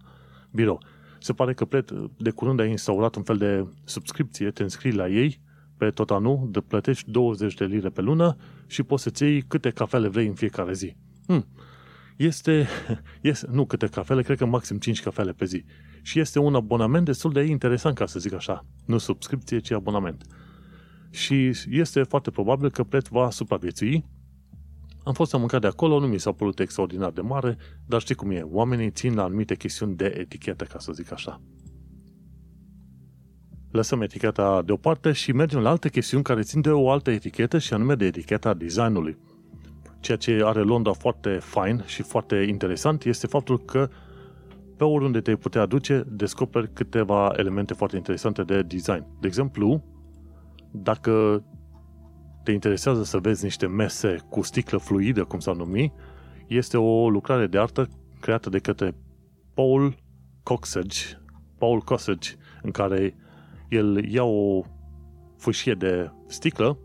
[0.50, 0.80] birou.
[1.20, 5.08] Se pare că pret, de curând a instaurat un fel de subscripție, te înscrii la
[5.08, 5.40] ei
[5.76, 9.70] pe tot anul, de plătești 20 de lire pe lună și poți să-ți iei câte
[9.70, 10.96] cafele vrei în fiecare zi.
[11.26, 11.46] Hmm,
[12.16, 12.68] este,
[13.20, 15.64] este, nu câte cafele, cred că maxim 5 cafele pe zi.
[16.02, 18.66] Și este un abonament destul de interesant, ca să zic așa.
[18.86, 20.24] Nu subscripție, ci abonament.
[21.10, 24.04] Și este foarte probabil că Pret va supraviețui.
[25.04, 28.14] Am fost am mâncat de acolo, nu mi s-a părut extraordinar de mare, dar știi
[28.14, 31.40] cum e, oamenii țin la anumite chestiuni de etichetă, ca să zic așa.
[33.70, 37.74] Lăsăm eticheta deoparte și mergem la alte chestiuni care țin de o altă etichetă și
[37.74, 39.18] anume de eticheta designului.
[40.00, 43.88] Ceea ce are Londra foarte fain și foarte interesant este faptul că
[44.76, 49.06] pe oriunde te putea duce, descoperi câteva elemente foarte interesante de design.
[49.20, 49.84] De exemplu,
[50.70, 51.44] dacă
[52.42, 55.92] te interesează să vezi niște mese cu sticlă fluidă, cum s-ar numi,
[56.46, 57.88] este o lucrare de artă
[58.20, 58.94] creată de către
[59.54, 59.94] Paul
[60.42, 60.98] Coxage,
[61.58, 62.30] Paul Coxage,
[62.62, 63.14] în care
[63.68, 64.62] el ia o
[65.36, 66.78] fâșie de sticlă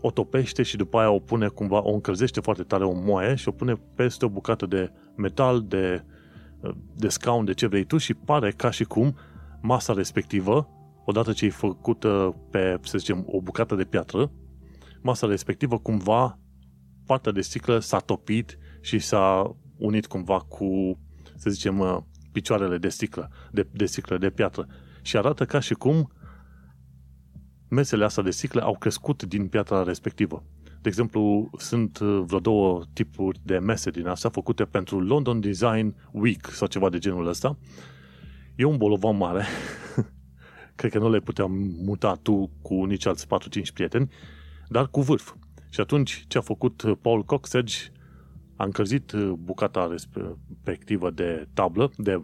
[0.00, 3.48] o topește și după aia o pune cumva, o încălzește foarte tare, o moaie și
[3.48, 6.04] o pune peste o bucată de metal, de,
[6.96, 9.16] de scaun, de ce vrei tu și pare ca și cum
[9.60, 10.68] masa respectivă,
[11.04, 14.30] odată ce e făcută pe, să zicem, o bucată de piatră,
[15.02, 16.38] masa respectivă cumva,
[17.06, 20.98] partea de sticlă s-a topit și s-a unit cumva cu,
[21.36, 24.66] să zicem, picioarele de sticlă, de, de sticlă, de piatră.
[25.02, 26.12] Și arată ca și cum
[27.68, 30.44] mesele astea de sticlă au crescut din piatra respectivă.
[30.82, 35.94] De exemplu, sunt uh, vreo două tipuri de mese din asta făcute pentru London Design
[36.12, 37.58] Week sau ceva de genul ăsta.
[38.56, 39.44] E un bolovan mare.
[40.76, 41.52] Cred că nu le puteam
[41.84, 43.28] muta tu cu nici alți 4-5
[43.74, 44.10] prieteni,
[44.70, 45.34] dar cu vârf.
[45.70, 47.76] Și atunci ce a făcut Paul Coxedge
[48.56, 52.22] a încălzit bucata respectivă de tablă, de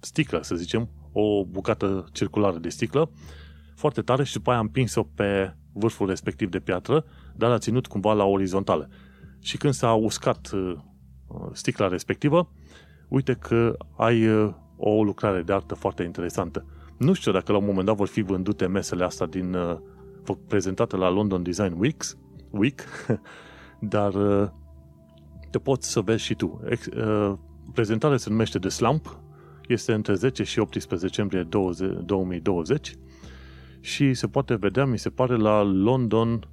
[0.00, 3.10] sticlă, să zicem, o bucată circulară de sticlă,
[3.74, 7.04] foarte tare și după aia a împins-o pe vârful respectiv de piatră,
[7.36, 8.88] dar a ținut cumva la orizontală.
[9.40, 10.76] Și când s-a uscat uh,
[11.52, 12.52] sticla respectivă,
[13.08, 16.66] uite că ai uh, o lucrare de artă foarte interesantă.
[16.96, 19.56] Nu știu dacă la un moment dat vor fi vândute mesele astea din
[20.28, 22.16] uh, prezentate la London Design Weeks,
[22.50, 22.84] Week,
[23.94, 24.12] dar
[25.50, 26.60] te poți să vezi și tu.
[27.72, 29.20] Prezentarea se numește The Slump,
[29.68, 32.94] este între 10 și 18 decembrie 2020
[33.80, 36.48] și se poate vedea, mi se pare, la London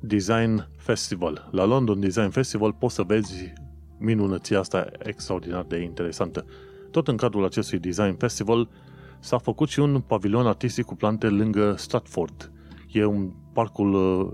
[0.00, 1.48] Design Festival.
[1.50, 3.52] La London Design Festival poți să vezi
[3.98, 6.44] minunăția asta extraordinar de interesantă.
[6.90, 8.68] Tot în cadrul acestui Design Festival
[9.20, 12.50] s-a făcut și un pavilion artistic cu plante lângă Stratford.
[12.96, 14.32] E un parcul uh,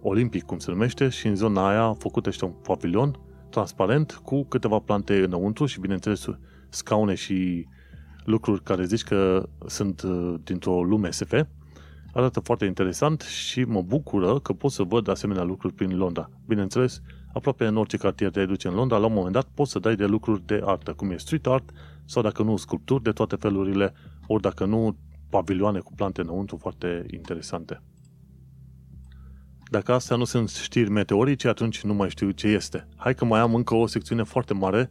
[0.00, 3.18] olimpic, cum se numește, și în zona aia a făcut ăștia un pavilion
[3.50, 6.26] transparent cu câteva plante înăuntru și, bineînțeles,
[6.68, 7.66] scaune și
[8.24, 11.32] lucruri care zici că sunt uh, dintr-o lume SF,
[12.12, 16.30] arată foarte interesant și mă bucură că pot să văd asemenea lucruri prin Londra.
[16.46, 17.00] Bineînțeles,
[17.32, 19.94] aproape în orice cartier te duce în Londra, la un moment dat poți să dai
[19.94, 21.70] de lucruri de artă, cum e street art,
[22.04, 23.92] sau dacă nu, sculpturi de toate felurile,
[24.26, 24.96] ori dacă nu,
[25.30, 27.82] pavilioane cu plante înăuntru foarte interesante.
[29.70, 32.88] Dacă astea nu sunt știri meteorice, atunci nu mai știu ce este.
[32.96, 34.90] Hai că mai am încă o secțiune foarte mare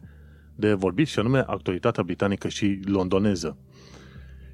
[0.54, 3.58] de vorbit și anume actualitatea britanică și londoneză.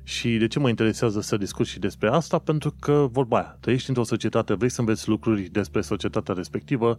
[0.03, 2.39] Și de ce mă interesează să discut și despre asta?
[2.39, 6.99] Pentru că, vorba aia, trăiești într-o societate, vrei să înveți lucruri despre societatea respectivă,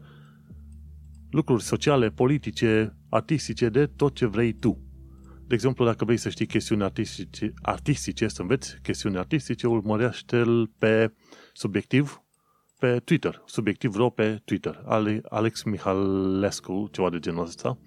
[1.29, 4.86] lucruri sociale, politice, artistice, de tot ce vrei tu.
[5.47, 11.13] De exemplu, dacă vrei să știi chestiuni artistice, artistice să înveți chestiuni artistice, urmărește-l pe
[11.53, 12.21] subiectiv
[12.79, 14.83] pe Twitter, subiectiv ro pe Twitter,
[15.29, 17.77] Alex Mihalescu, ceva de genul ăsta,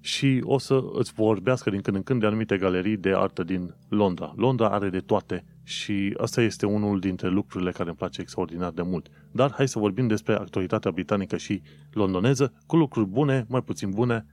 [0.00, 3.74] și o să îți vorbească din când în când de anumite galerii de artă din
[3.88, 4.32] Londra.
[4.36, 8.82] Londra are de toate și ăsta este unul dintre lucrurile care îmi place extraordinar de
[8.82, 9.08] mult.
[9.32, 14.26] Dar hai să vorbim despre actualitatea britanică și londoneză, cu lucruri bune, mai puțin bune.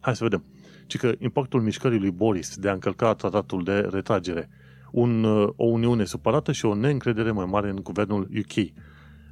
[0.00, 0.44] Hai să vedem.
[0.90, 4.50] Ci că impactul mișcării lui Boris de a încălca tratatul de retragere,
[4.92, 5.24] un,
[5.56, 8.72] o uniune supărată și o neîncredere mai mare în guvernul UK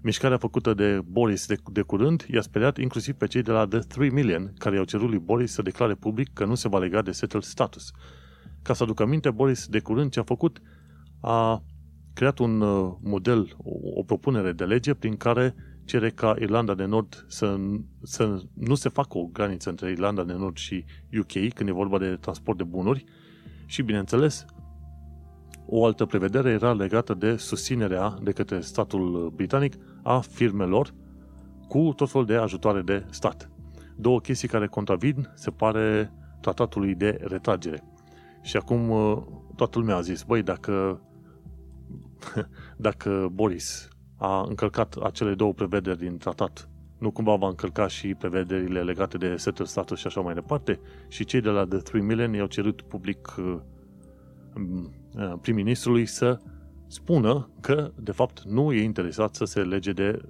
[0.03, 3.79] Mișcarea făcută de Boris de, de curând i-a speriat inclusiv pe cei de la The
[3.79, 7.03] 3 Million, care i-au cerut lui Boris să declare public că nu se va lega
[7.03, 7.91] de settled status.
[8.63, 10.63] Ca să aducă aminte, Boris de curând ce a făcut,
[11.21, 11.63] a
[12.15, 15.55] creat un uh, model, o, o propunere de lege prin care
[15.89, 17.57] cere ca Irlanda de Nord să,
[18.03, 20.85] să nu se facă o graniță între Irlanda de Nord și
[21.19, 23.05] UK când e vorba de transport de bunuri
[23.67, 24.45] și, bineînțeles,
[25.67, 30.95] o altă prevedere era legată de susținerea de către statul britanic a firmelor
[31.69, 33.51] cu tot felul de ajutoare de stat.
[33.97, 37.85] Două chestii care contravin, se pare, tratatului de retragere.
[38.43, 39.23] Și acum uh,
[39.57, 41.01] toată lumea a zis, băi, dacă,
[42.87, 43.89] dacă Boris
[44.19, 49.37] a încălcat acele două prevederi din tratat, nu cumva va încălca și prevederile legate de
[49.37, 50.81] setul status și așa mai departe?
[51.09, 53.57] Și cei de la The 3 Million i-au cerut public uh,
[55.19, 56.39] Uh, prim-ministrului să
[56.87, 60.21] spună că, de fapt, nu e interesat să se lege de,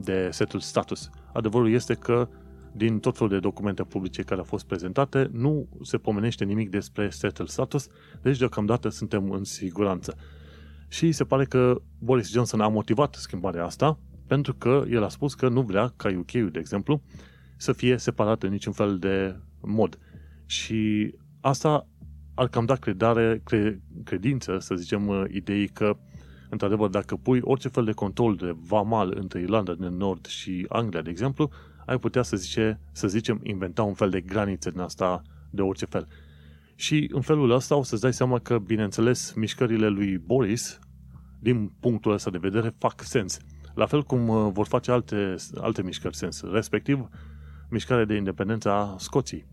[0.00, 1.10] de setul status.
[1.32, 2.28] Adevărul este că
[2.72, 7.10] din tot felul de documente publice care au fost prezentate, nu se pomenește nimic despre
[7.10, 7.88] setul status,
[8.22, 10.16] deci deocamdată suntem în siguranță.
[10.94, 15.34] Și se pare că Boris Johnson a motivat schimbarea asta pentru că el a spus
[15.34, 17.02] că nu vrea ca UK-ul, de exemplu,
[17.56, 19.98] să fie separat în niciun fel de mod.
[20.46, 21.88] Și asta
[22.34, 25.96] ar cam da credare, cre, credință, să zicem, uh, ideii că,
[26.50, 31.02] într-adevăr, dacă pui orice fel de control de vamal între Irlanda de Nord și Anglia,
[31.02, 31.50] de exemplu,
[31.86, 35.84] ai putea să, zice, să zicem, inventa un fel de granițe din asta de orice
[35.84, 36.06] fel.
[36.74, 40.78] Și în felul ăsta o să-ți dai seama că, bineînțeles, mișcările lui Boris,
[41.44, 43.38] din punctul ăsta de vedere, fac sens.
[43.74, 47.08] La fel cum uh, vor face alte, alte mișcări sens, respectiv
[47.70, 49.46] mișcarea de independență a Scoției.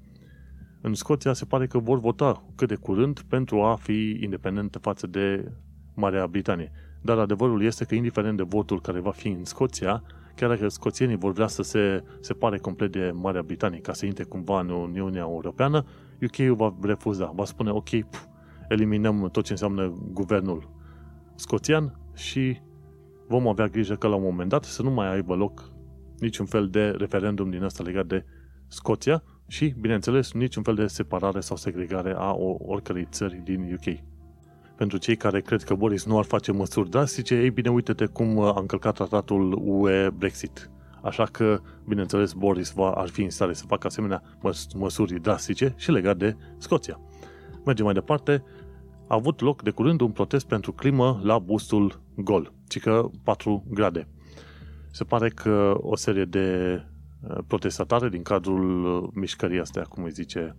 [0.81, 5.07] În Scoția se pare că vor vota cât de curând pentru a fi independentă față
[5.07, 5.51] de
[5.93, 6.71] Marea Britanie.
[7.01, 10.03] Dar adevărul este că indiferent de votul care va fi în Scoția,
[10.35, 14.23] chiar dacă scoțienii vor vrea să se separe complet de Marea Britanie ca să intre
[14.23, 15.85] cumva în Uniunea Europeană,
[16.21, 18.25] UK-ul va refuza, va spune ok, pf,
[18.69, 20.79] eliminăm tot ce înseamnă guvernul
[21.41, 22.61] scoțian și
[23.27, 25.71] vom avea grijă că la un moment dat să nu mai aibă loc
[26.17, 28.25] niciun fel de referendum din asta legat de
[28.67, 33.99] Scoția, și, bineînțeles, niciun fel de separare sau segregare a oricărei țări din UK.
[34.75, 38.39] Pentru cei care cred că Boris nu ar face măsuri drastice, ei bine, uite-te cum
[38.39, 40.69] a încălcat tratatul UE-Brexit.
[41.03, 45.73] Așa că, bineînțeles, Boris va, ar fi în stare să facă asemenea măs- măsuri drastice
[45.77, 46.99] și legat de Scoția.
[47.65, 48.43] Mergem mai departe.
[49.12, 54.07] A avut loc de curând un protest pentru climă la bustul gol, cică 4 grade.
[54.91, 56.78] Se pare că o serie de
[57.22, 60.55] uh, protestatare din cadrul uh, mișcării astea, cum îi zice,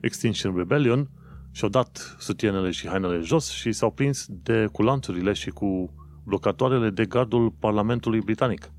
[0.00, 1.10] Extinction Rebellion,
[1.50, 6.90] și-au dat sutienele și hainele jos și s-au prins de cu lanțurile și cu blocatoarele
[6.90, 8.70] de gardul Parlamentului Britanic.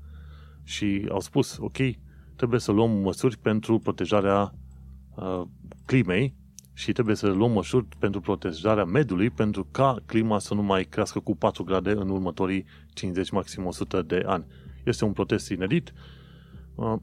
[0.62, 1.76] Și au spus, ok,
[2.36, 4.54] trebuie să luăm măsuri pentru protejarea
[5.14, 5.42] uh,
[5.86, 6.34] climei
[6.78, 11.20] și trebuie să luăm măsuri pentru protejarea mediului pentru ca clima să nu mai crească
[11.20, 14.44] cu 4 grade în următorii 50, maxim 100 de ani.
[14.84, 15.92] Este un protest inedit.
[16.74, 16.94] Uh,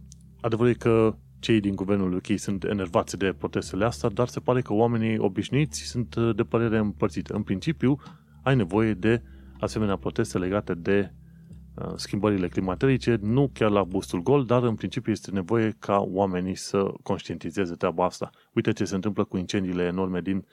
[0.41, 4.61] adevărul e că cei din guvernul UK sunt enervați de protestele astea, dar se pare
[4.61, 7.33] că oamenii obișnuiți sunt uh, de părere împărțită.
[7.33, 7.99] În principiu,
[8.43, 9.21] ai nevoie de
[9.59, 11.22] asemenea proteste legate de uh,
[11.95, 16.93] schimbările climaterice, nu chiar la bustul gol, dar în principiu este nevoie ca oamenii să
[17.03, 18.29] conștientizeze treaba asta.
[18.53, 20.45] Uite ce se întâmplă cu incendiile enorme din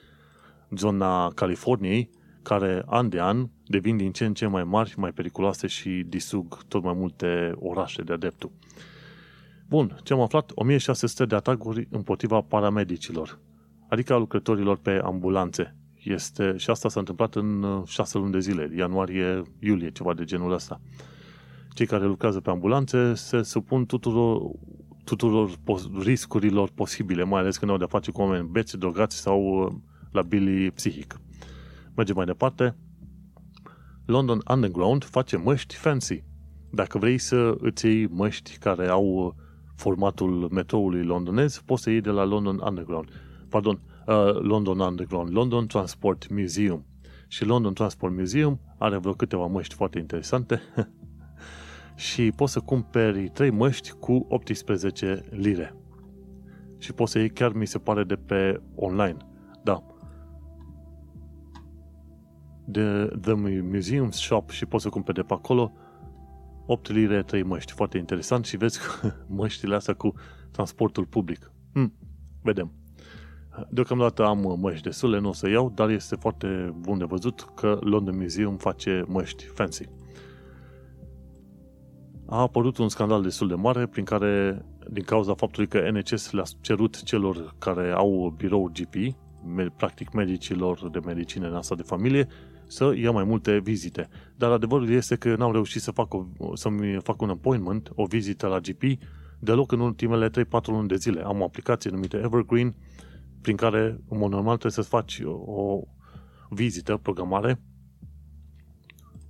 [0.71, 2.11] zona Californiei,
[2.43, 6.65] care an de an devin din ce în ce mai mari, mai periculoase și disug
[6.69, 8.51] tot mai multe orașe de adeptul.
[9.69, 10.51] Bun, ce am aflat?
[10.55, 13.39] 1600 de atacuri împotriva paramedicilor,
[13.89, 15.75] adică a lucrătorilor pe ambulanțe.
[16.03, 20.25] Este, și asta s-a întâmplat în 6 uh, luni de zile, ianuarie, iulie, ceva de
[20.25, 20.81] genul ăsta.
[21.81, 24.51] Cei care lucrează pe ambulanțe se supun tuturor,
[25.05, 25.51] tuturor
[26.03, 29.73] riscurilor posibile, mai ales când au de-a face cu oameni beți, drogați sau uh,
[30.11, 31.21] labili psihic.
[31.95, 32.77] Mergem mai departe.
[34.07, 36.25] London Underground face măști fancy.
[36.71, 39.33] Dacă vrei să îți iei măști care au uh,
[39.77, 43.09] formatul metroului londonez, poți să iei de la London Underground.
[43.49, 46.87] Pardon, uh, London Underground, London Transport Museum.
[47.29, 50.61] Și London Transport Museum are vreo câteva măști foarte interesante
[52.01, 55.75] și poți să cumperi 3 măști cu 18 lire.
[56.79, 59.17] Și poți să iei chiar, mi se pare, de pe online.
[59.63, 59.85] Da.
[62.65, 63.33] De The
[63.63, 65.73] Museum Shop și poți să cumperi de pe acolo
[66.67, 67.73] 8 lire 3 măști.
[67.73, 70.13] Foarte interesant și vezi că măștile astea cu
[70.51, 71.53] transportul public.
[71.73, 71.95] Hmm,
[72.43, 72.73] vedem.
[73.71, 77.79] Deocamdată am măști destule, nu o să iau, dar este foarte bun de văzut că
[77.81, 80.00] London Museum face măști fancy.
[82.31, 86.45] A apărut un scandal destul de mare prin care, din cauza faptului că NHS le-a
[86.61, 88.95] cerut celor care au birou GP,
[89.77, 92.27] practic medicilor de medicină în asta de familie,
[92.67, 94.09] să ia mai multe vizite.
[94.37, 98.47] Dar adevărul este că n-am reușit să fac o, să-mi fac un appointment, o vizită
[98.47, 98.83] la GP,
[99.39, 100.33] deloc în ultimele 3-4
[100.67, 101.23] luni de zile.
[101.23, 102.75] Am o aplicație numită Evergreen,
[103.41, 105.81] prin care, în mod normal, trebuie să faci o
[106.51, 107.61] vizită, programare,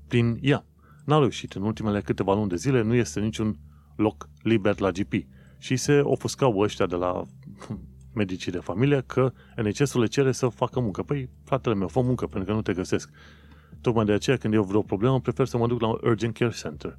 [0.08, 0.64] prin ea.
[1.10, 1.52] N-am reușit.
[1.52, 3.58] În ultimele câteva luni de zile nu este niciun
[3.96, 5.12] loc liber la GP.
[5.58, 7.22] Și se ofuscau ăștia de la
[8.20, 11.02] medicii de familie că NHS-ul le cere să facă muncă.
[11.02, 13.10] Păi, fratele meu, fă muncă pentru că nu te găsesc.
[13.80, 16.36] Tocmai de aceea, când eu vreau o problemă, prefer să mă duc la un Urgent
[16.36, 16.96] Care Center.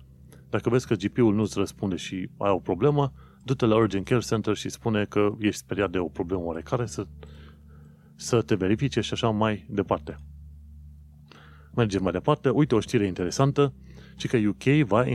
[0.49, 4.55] Dacă vezi că GP-ul nu-ți răspunde și ai o problemă, du-te la Urgent Care Center
[4.55, 7.07] și spune că ești speriat de o problemă oarecare să,
[8.15, 10.15] să te verifice și așa mai departe.
[11.75, 12.49] Mergem mai departe.
[12.49, 13.73] Uite o știre interesantă,
[14.15, 15.05] ci că UK va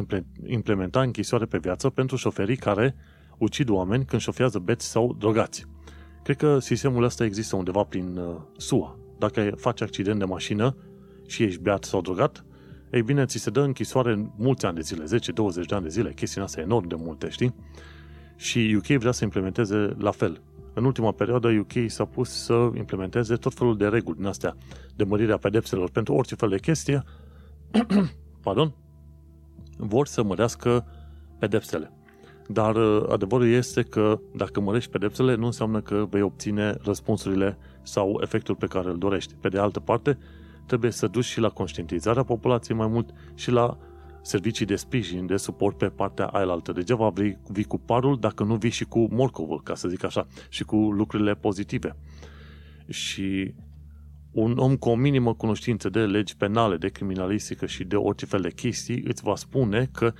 [0.47, 2.94] implementa închisoare pe viață pentru șoferii care
[3.38, 5.66] ucid oameni când șofează beți sau drogați.
[6.22, 8.99] Cred că sistemul ăsta există undeva prin uh, SUA.
[9.18, 10.76] Dacă faci accident de mașină
[11.26, 12.44] și ești beat sau drogat,
[12.90, 15.07] ei bine, ți se dă închisoare mulți ani de zile, 10-20
[15.66, 16.12] de ani de zile.
[16.12, 17.55] Chestia asta e enorm de multe, știi?
[18.36, 20.42] Și UK vrea să implementeze la fel.
[20.74, 24.57] În ultima perioadă, UK s-a pus să implementeze tot felul de reguli din astea,
[24.97, 27.05] de mărirea pedepselor pentru orice fel de chestie.
[28.42, 28.74] Pardon?
[29.77, 30.87] Vor să mărească
[31.39, 31.91] pedepsele.
[32.49, 38.20] Dar uh, adevărul este că dacă mărești pedepsele, nu înseamnă că vei obține răspunsurile sau
[38.22, 39.35] efectul pe care îl dorești.
[39.41, 40.18] Pe de altă parte,
[40.66, 43.79] trebuie să duci și la conștientizarea populației mai mult și la
[44.22, 46.72] servicii de sprijin, de suport pe partea ailaltă.
[46.72, 50.27] Degeaba vii, vii cu parul dacă nu vii și cu morcovul, ca să zic așa,
[50.49, 51.97] și cu lucrurile pozitive.
[52.89, 53.55] Și
[54.37, 58.41] un om cu o minimă cunoștință de legi penale, de criminalistică și de orice fel
[58.41, 60.12] de chestii îți va spune că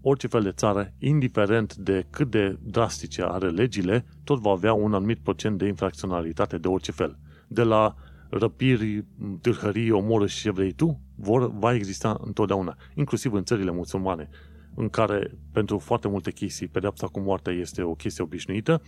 [0.00, 4.94] orice fel de țară, indiferent de cât de drastice are legile, tot va avea un
[4.94, 7.18] anumit procent de infracționalitate de orice fel.
[7.48, 7.94] De la
[8.30, 9.04] răpiri,
[9.40, 14.28] târhării, omoră și ce vrei tu, vor, va exista întotdeauna, inclusiv în țările musulmane,
[14.74, 18.82] în care pentru foarte multe chestii pedepsa cu moartea este o chestie obișnuită,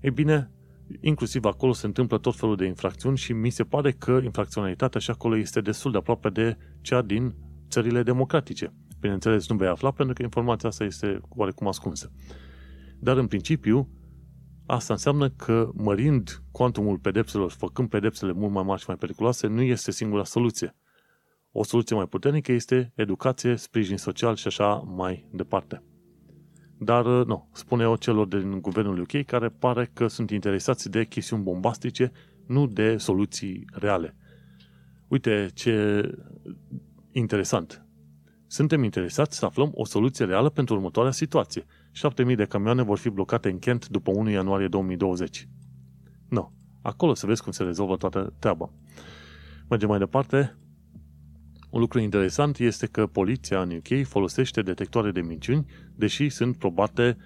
[0.00, 0.50] e bine,
[1.00, 5.10] inclusiv acolo se întâmplă tot felul de infracțiuni și mi se pare că infracționalitatea și
[5.10, 7.34] acolo este destul de aproape de cea din
[7.70, 8.74] țările democratice.
[9.00, 12.12] Bineînțeles, nu vei afla pentru că informația asta este oarecum ascunsă.
[12.98, 13.88] Dar în principiu,
[14.66, 19.62] asta înseamnă că mărind cuantumul pedepselor, făcând pedepsele mult mai mari și mai periculoase, nu
[19.62, 20.76] este singura soluție.
[21.52, 25.82] O soluție mai puternică este educație, sprijin social și așa mai departe.
[26.78, 31.42] Dar nu, spune eu celor din guvernul UK care pare că sunt interesați de chestiuni
[31.42, 32.12] bombastice,
[32.46, 34.16] nu de soluții reale.
[35.08, 36.02] Uite ce
[37.12, 37.82] interesant.
[38.46, 41.64] Suntem interesați să aflăm o soluție reală pentru următoarea situație.
[42.28, 45.48] 7.000 de camioane vor fi blocate în Kent după 1 ianuarie 2020.
[46.28, 46.52] Nu.
[46.82, 48.70] Acolo să vezi cum se rezolvă toată treaba.
[49.68, 50.56] Mergem mai departe.
[51.70, 57.16] Un lucru interesant este că poliția în UK folosește detectoare de minciuni, deși sunt probate,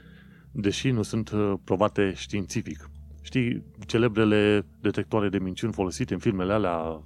[0.53, 2.91] deși nu sunt uh, probate științific.
[3.23, 7.03] Știi, celebrele detectoare de minciuni folosite în filmele alea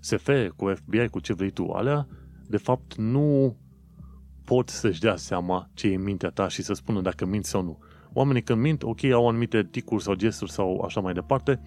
[0.00, 2.06] SF, cu FBI, cu ce vrei tu, alea,
[2.46, 3.56] de fapt nu
[4.44, 7.62] pot să-și dea seama ce e în mintea ta și să spună dacă mint sau
[7.62, 7.78] nu.
[8.12, 11.60] Oamenii când mint, ok, au anumite ticuri sau gesturi sau așa mai departe,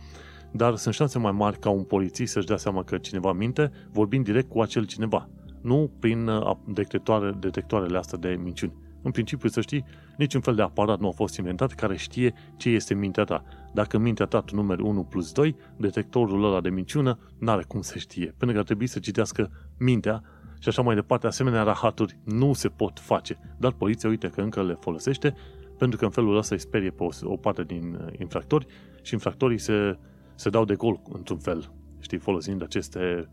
[0.55, 4.25] dar sunt șanse mai mari ca un polițist să-și dea seama că cineva minte, vorbind
[4.25, 5.29] direct cu acel cineva,
[5.61, 8.73] nu prin uh, detectoare, detectoarele astea de minciuni.
[9.01, 9.85] În principiu, să știi,
[10.17, 13.43] niciun fel de aparat nu a fost inventat care știe ce este mintea ta.
[13.73, 17.97] Dacă mintea ta tu numeri 1 plus 2, detectorul ăla de minciună n-are cum să
[17.97, 20.23] știe, pentru că ar trebui să citească mintea
[20.59, 21.27] și așa mai departe.
[21.27, 25.35] Asemenea rahaturi nu se pot face, dar poliția uite că încă le folosește
[25.77, 28.65] pentru că în felul ăsta îi sperie pe o, o parte din uh, infractori
[29.01, 29.97] și infractorii se,
[30.35, 33.29] se dau de gol într-un fel, știi, folosind aceste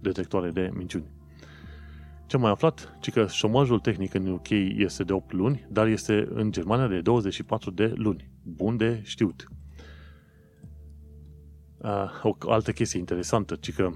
[0.00, 1.06] detectoare de minciuni.
[2.26, 2.96] Ce am mai aflat?
[3.00, 7.00] Ci că șomajul tehnic în UK este de 8 luni, dar este în Germania de
[7.00, 8.30] 24 de luni.
[8.42, 9.48] Bun de știut.
[11.78, 13.90] Uh, o altă chestie interesantă, ci că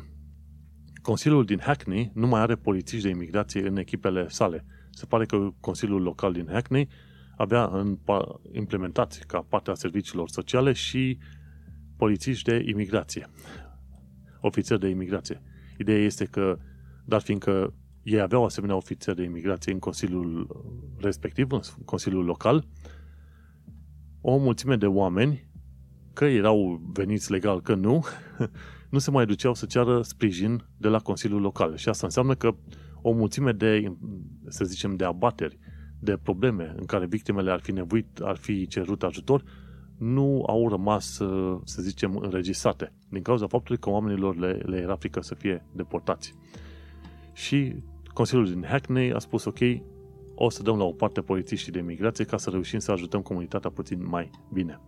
[1.03, 4.65] Consiliul din Hackney nu mai are polițiști de imigrație în echipele sale.
[4.91, 6.89] Se pare că Consiliul Local din Hackney
[7.37, 7.99] avea în,
[8.53, 11.19] implementat ca parte a serviciilor sociale și
[11.99, 13.29] polițiști de imigrație.
[14.41, 15.43] Ofițeri de imigrație.
[15.79, 16.59] Ideea este că,
[17.05, 20.47] dar fiindcă ei aveau asemenea ofițeri de imigrație în Consiliul
[21.01, 22.67] respectiv, în Consiliul local,
[24.21, 25.49] o mulțime de oameni,
[26.13, 28.05] că erau veniți legal, că nu,
[28.91, 31.77] nu se mai duceau să ceară sprijin de la Consiliul Local.
[31.77, 32.57] Și asta înseamnă că
[33.03, 33.97] o mulțime de,
[34.49, 35.59] să zicem, de abateri,
[36.01, 39.43] de probleme în care victimele ar fi nevoit, ar fi cerut ajutor,
[39.99, 41.21] nu au rămas,
[41.65, 46.35] să zicem, înregistrate, din cauza faptului că oamenilor le, le era frică să fie deportați.
[47.33, 47.75] Și
[48.13, 49.59] Consiliul din Hackney a spus, ok,
[50.35, 53.71] o să dăm la o parte polițiștii de migrație ca să reușim să ajutăm comunitatea
[53.71, 54.81] puțin mai bine.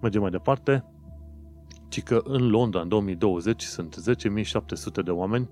[0.00, 0.84] Mergem mai departe
[1.88, 5.48] ci că în Londra, în 2020, sunt 10.700 de oameni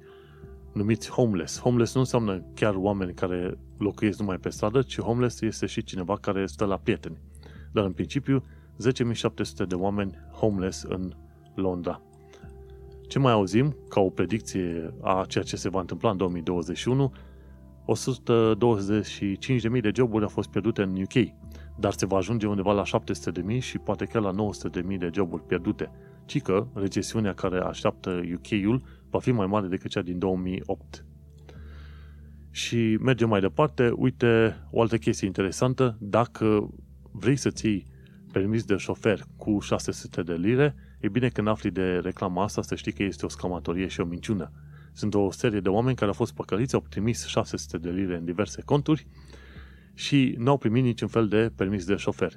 [0.72, 1.60] numiți homeless.
[1.60, 6.16] Homeless nu înseamnă chiar oameni care locuiesc numai pe stradă, ci homeless este și cineva
[6.16, 7.18] care stă la prieteni.
[7.72, 8.44] Dar în principiu,
[8.92, 11.12] 10.700 de oameni homeless în
[11.54, 12.02] Londra.
[13.08, 17.12] Ce mai auzim ca o predicție a ceea ce se va întâmpla în 2021?
[19.74, 21.34] 125.000 de joburi au fost pierdute în UK,
[21.78, 25.90] dar se va ajunge undeva la 700.000 și poate chiar la 900.000 de joburi pierdute
[26.26, 31.04] ci că recesiunea care așteaptă UK-ul va fi mai mare decât cea din 2008.
[32.50, 36.74] Și mergem mai departe, uite o altă chestie interesantă, dacă
[37.12, 37.86] vrei să ții
[38.38, 42.74] permis de șofer cu 600 de lire, e bine când afli de reclama asta să
[42.74, 44.50] știi că este o scamatorie și o minciună.
[44.92, 48.24] Sunt o serie de oameni care au fost păcăliți, au trimis 600 de lire în
[48.24, 49.06] diverse conturi
[49.94, 52.32] și nu au primit niciun fel de permis de șofer.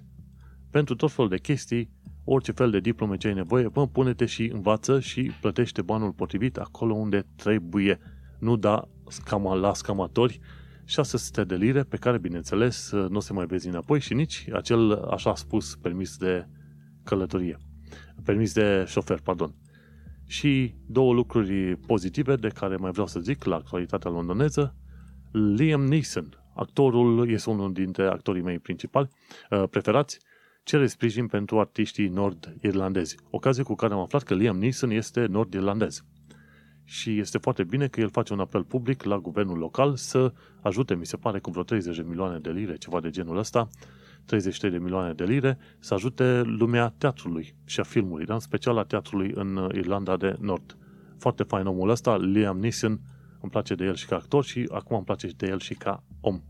[0.72, 1.90] Pentru tot felul de chestii,
[2.24, 6.58] orice fel de diplome ce ai nevoie, bă, pune-te și învață și plătește banul potrivit
[6.58, 8.00] acolo unde trebuie.
[8.40, 10.40] Nu da scama la scamatori
[10.90, 15.36] 600 de lire pe care, bineînțeles, nu se mai vezi înapoi și nici acel, așa
[15.36, 16.48] spus, permis de
[17.04, 17.58] călătorie.
[18.24, 19.56] Permis de șofer, pardon.
[20.26, 24.76] Și două lucruri pozitive de care mai vreau să zic la actualitatea londoneză.
[25.32, 29.10] Liam Neeson, actorul, este unul dintre actorii mei principali,
[29.50, 30.20] uh, preferați,
[30.64, 33.16] cere sprijin pentru artiștii nord-irlandezi.
[33.30, 36.04] Ocazie cu care am aflat că Liam Neeson este nord-irlandez.
[36.90, 40.96] Și este foarte bine că el face un apel public la guvernul local să ajute,
[40.96, 43.68] mi se pare, cu vreo 30 de milioane de lire, ceva de genul ăsta,
[44.26, 48.78] 33 de milioane de lire, să ajute lumea teatrului și a filmului, dar în special
[48.78, 50.78] a teatrului în Irlanda de Nord.
[51.18, 53.00] Foarte fain omul ăsta, Liam Neeson,
[53.42, 56.04] îmi place de el și ca actor și acum îmi place de el și ca
[56.22, 56.42] om.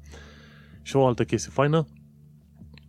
[0.82, 1.86] Și o altă chestie faină,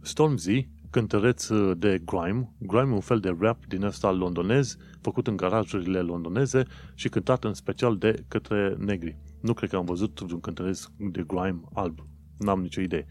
[0.01, 2.53] Stormzy cântăreț de grime.
[2.59, 6.63] Grime e un fel de rap din ăsta londonez, făcut în garajurile londoneze
[6.95, 9.19] și cântat în special de către negri.
[9.41, 11.99] Nu cred că am văzut un cântăreț de grime alb.
[12.39, 13.07] N-am nicio idee.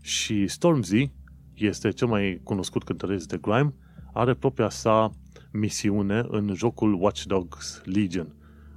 [0.00, 1.12] Și Stormzy
[1.54, 3.74] este cel mai cunoscut cântăreț de grime,
[4.12, 5.10] are propria sa
[5.52, 8.34] misiune în jocul Watch Dogs Legion.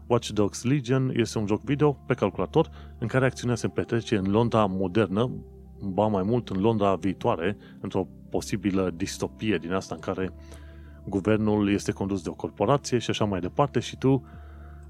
[0.07, 2.69] Watch Dogs Legion este un joc video pe calculator
[2.99, 5.31] în care acțiunea se petrece în Londra modernă,
[5.82, 10.34] ba mai mult în Londra viitoare, într-o posibilă distopie din asta în care
[11.05, 14.23] guvernul este condus de o corporație și așa mai departe și tu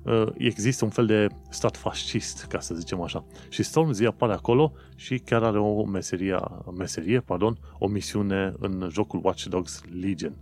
[0.03, 3.25] uh, există un fel de stat fascist, ca să zicem așa.
[3.49, 6.37] Și Stormzy apare acolo și chiar are o meserie,
[6.77, 10.35] meserie pardon, o misiune în jocul Watch Dogs Legion.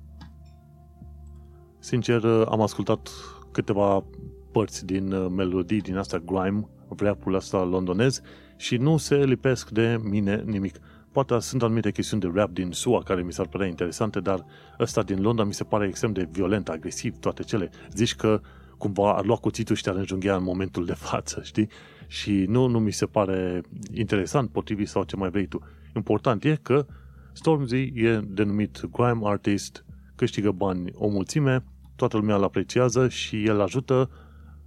[1.80, 3.10] Sincer, uh, am ascultat
[3.52, 4.04] câteva
[4.52, 6.68] părți din uh, melodii din asta grime,
[6.98, 8.22] rap-ul ăsta londonez
[8.58, 10.76] și nu se lipesc de mine nimic.
[11.12, 14.46] Poate sunt anumite chestiuni de rap din SUA care mi s-ar părea interesante, dar
[14.80, 17.70] ăsta din Londra mi se pare extrem de violent, agresiv, toate cele.
[17.94, 18.42] Zici că
[18.78, 21.70] cumva ar lua cuțitul și te-ar înjunghea în momentul de față, știi?
[22.08, 23.62] Și nu, nu mi se pare
[23.94, 25.62] interesant, potrivit sau ce mai vrei tu.
[25.96, 26.86] Important e că
[27.34, 29.86] Stormzy e denumit grime artist,
[30.16, 31.64] câștigă bani o mulțime,
[31.96, 34.10] toată lumea îl apreciază și el ajută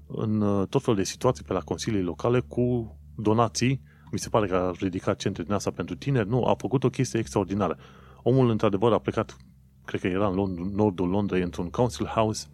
[0.06, 3.80] în uh, tot felul de situații pe la consilii locale cu donații.
[4.12, 6.28] Mi se pare că a ridicat centre din asta pentru tineri.
[6.28, 7.78] Nu, a făcut o chestie extraordinară.
[8.22, 9.36] Omul, într-adevăr, a plecat,
[9.84, 12.46] cred că era în Lond- nordul Londrei, într-un council house,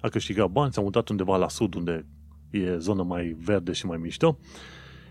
[0.00, 2.06] a câștigat bani, s-a mutat undeva la sud, unde
[2.50, 4.38] e zonă mai verde și mai mișto,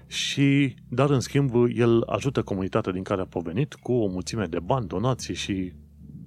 [0.07, 4.59] și, dar în schimb, el ajută comunitatea din care a provenit cu o mulțime de
[4.59, 5.73] bani, donații și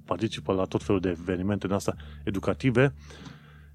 [0.05, 2.95] participă la tot felul de evenimente din asta educative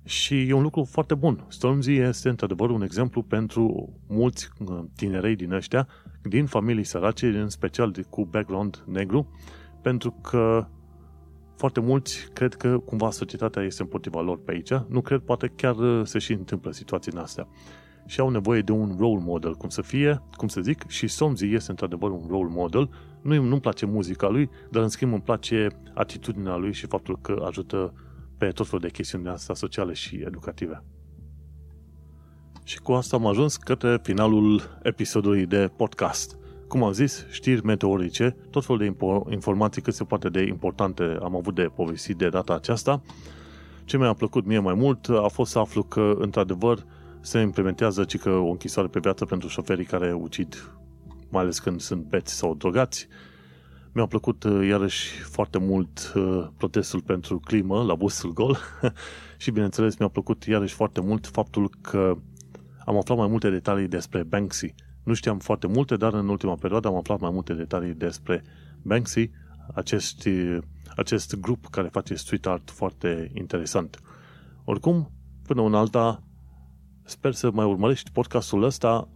[0.05, 1.45] și e un lucru foarte bun.
[1.49, 5.89] Stormzy este într-adevăr un exemplu pentru mulți uh, tinerei din ăștia,
[6.23, 9.31] din familii sărace, în special cu background negru,
[9.83, 10.67] pentru că
[11.57, 14.73] foarte mulți cred că cumva societatea este împotriva lor pe aici.
[14.89, 17.49] Nu cred, poate chiar uh, se și întâmplă situații în astea.
[18.07, 21.47] Și au nevoie de un role model, cum să fie, cum să zic, și Stormzy
[21.47, 22.91] este într-adevăr un role model.
[23.23, 27.43] Nu, nu-mi place muzica lui, dar în schimb îmi place atitudinea lui și faptul că
[27.47, 27.93] ajută
[28.45, 30.83] pe tot felul de chestiuni de asta sociale și educative.
[32.65, 36.37] Și cu asta am ajuns către finalul episodului de podcast.
[36.69, 41.37] Cum am zis, știri meteorice, tot felul de informații cât se poate de importante am
[41.37, 43.03] avut de povestit de data aceasta.
[43.85, 46.85] Ce mi-a plăcut mie mai mult a fost să aflu că, într-adevăr,
[47.21, 50.73] se implementează cică o închisoare pe viață pentru șoferii care ucid,
[51.29, 53.09] mai ales când sunt beți sau drogați,
[53.95, 58.59] mi-a plăcut uh, iarăși foarte mult uh, protestul pentru climă la busul gol
[59.43, 62.17] și bineînțeles mi-a plăcut iarăși foarte mult faptul că
[62.85, 64.75] am aflat mai multe detalii despre Banksy.
[65.05, 68.45] Nu știam foarte multe, dar în ultima perioadă am aflat mai multe detalii despre
[68.83, 69.31] Banksy,
[69.75, 70.29] acest,
[70.97, 74.01] acest grup care face street art foarte interesant.
[74.65, 75.11] Oricum,
[75.47, 76.23] până în alta,
[77.05, 79.09] sper să mai urmărești podcastul ăsta.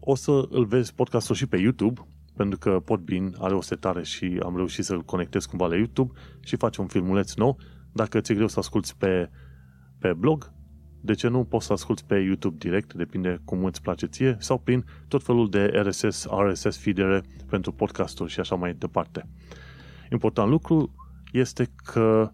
[0.00, 2.06] O să îl vezi podcastul și pe YouTube,
[2.36, 6.56] pentru că Podbean are o setare și am reușit să-l conectez cumva la YouTube și
[6.56, 7.58] face un filmuleț nou.
[7.92, 9.30] Dacă ți-e greu să asculti pe,
[9.98, 10.52] pe blog,
[11.00, 14.58] de ce nu poți să asculti pe YouTube direct, depinde cum îți place ție, sau
[14.58, 19.28] prin tot felul de RSS, RSS feedere pentru podcasturi și așa mai departe.
[20.10, 20.94] Important lucru
[21.32, 22.32] este că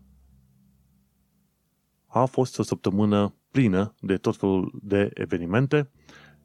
[2.06, 5.90] a fost o săptămână plină de tot felul de evenimente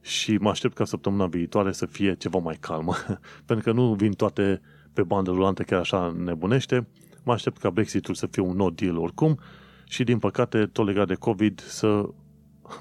[0.04, 2.94] și mă aștept ca săptămâna viitoare să fie ceva mai calmă,
[3.46, 4.62] pentru că nu vin toate
[4.94, 6.88] pe bandă rulantă chiar așa nebunește.
[7.24, 9.40] Mă aștept ca Brexitul să fie un no deal oricum
[9.84, 12.10] și din păcate tot legat de COVID să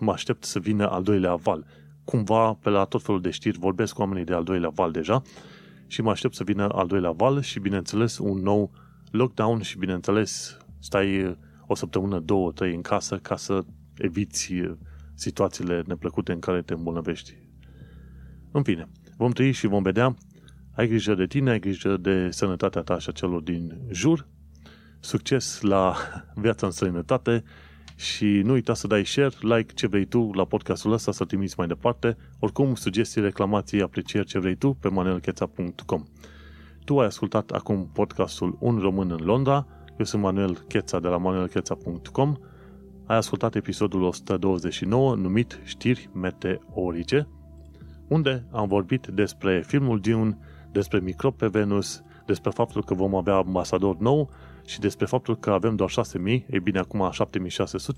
[0.01, 1.67] mă aștept să vină al doilea val.
[2.05, 5.23] Cumva pe la tot felul de știri vorbesc cu oamenii de al doilea val deja
[5.87, 8.71] și mă aștept să vină al doilea val și bineînțeles un nou
[9.11, 13.65] lockdown și bineînțeles stai o săptămână, două, trei în casă ca să
[13.97, 14.53] eviți
[15.23, 17.37] situațiile neplăcute în care te îmbolnăvești.
[18.53, 20.17] În fine, vom trăi și vom vedea.
[20.75, 24.27] Ai grijă de tine, ai grijă de sănătatea ta și a celor din jur.
[25.01, 25.97] Succes la
[26.45, 27.43] viața în străinătate
[27.97, 31.55] și nu uita să dai share, like, ce vrei tu la podcastul ăsta, să trimiți
[31.59, 32.17] mai departe.
[32.39, 36.05] Oricum, sugestii, reclamații, aprecieri, ce vrei tu pe manuelcheța.com
[36.85, 39.67] Tu ai ascultat acum podcastul Un Român în Londra.
[39.99, 42.37] Eu sunt Manuel Cheța de la manuelcheța.com
[43.13, 47.29] ai ascultat episodul 129 numit Știri meteorice,
[48.09, 50.39] unde am vorbit despre filmul Dune,
[50.71, 54.31] despre microb pe Venus, despre faptul că vom avea ambasador nou
[54.67, 57.11] și despre faptul că avem doar 6.000, ei bine acum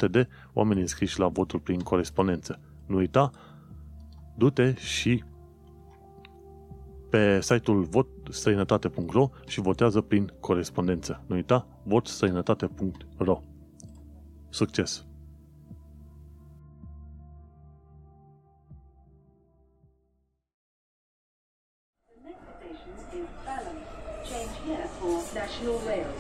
[0.07, 2.61] 7.600 de oameni înscriși la votul prin corespondență.
[2.87, 3.31] Nu uita,
[4.35, 5.25] du-te și
[7.11, 11.23] pe site-ul votstrăinătate.ro și votează prin corespondență.
[11.27, 13.41] Nu uita, votstrăinătate.ro
[25.01, 26.14] for National Rail Service.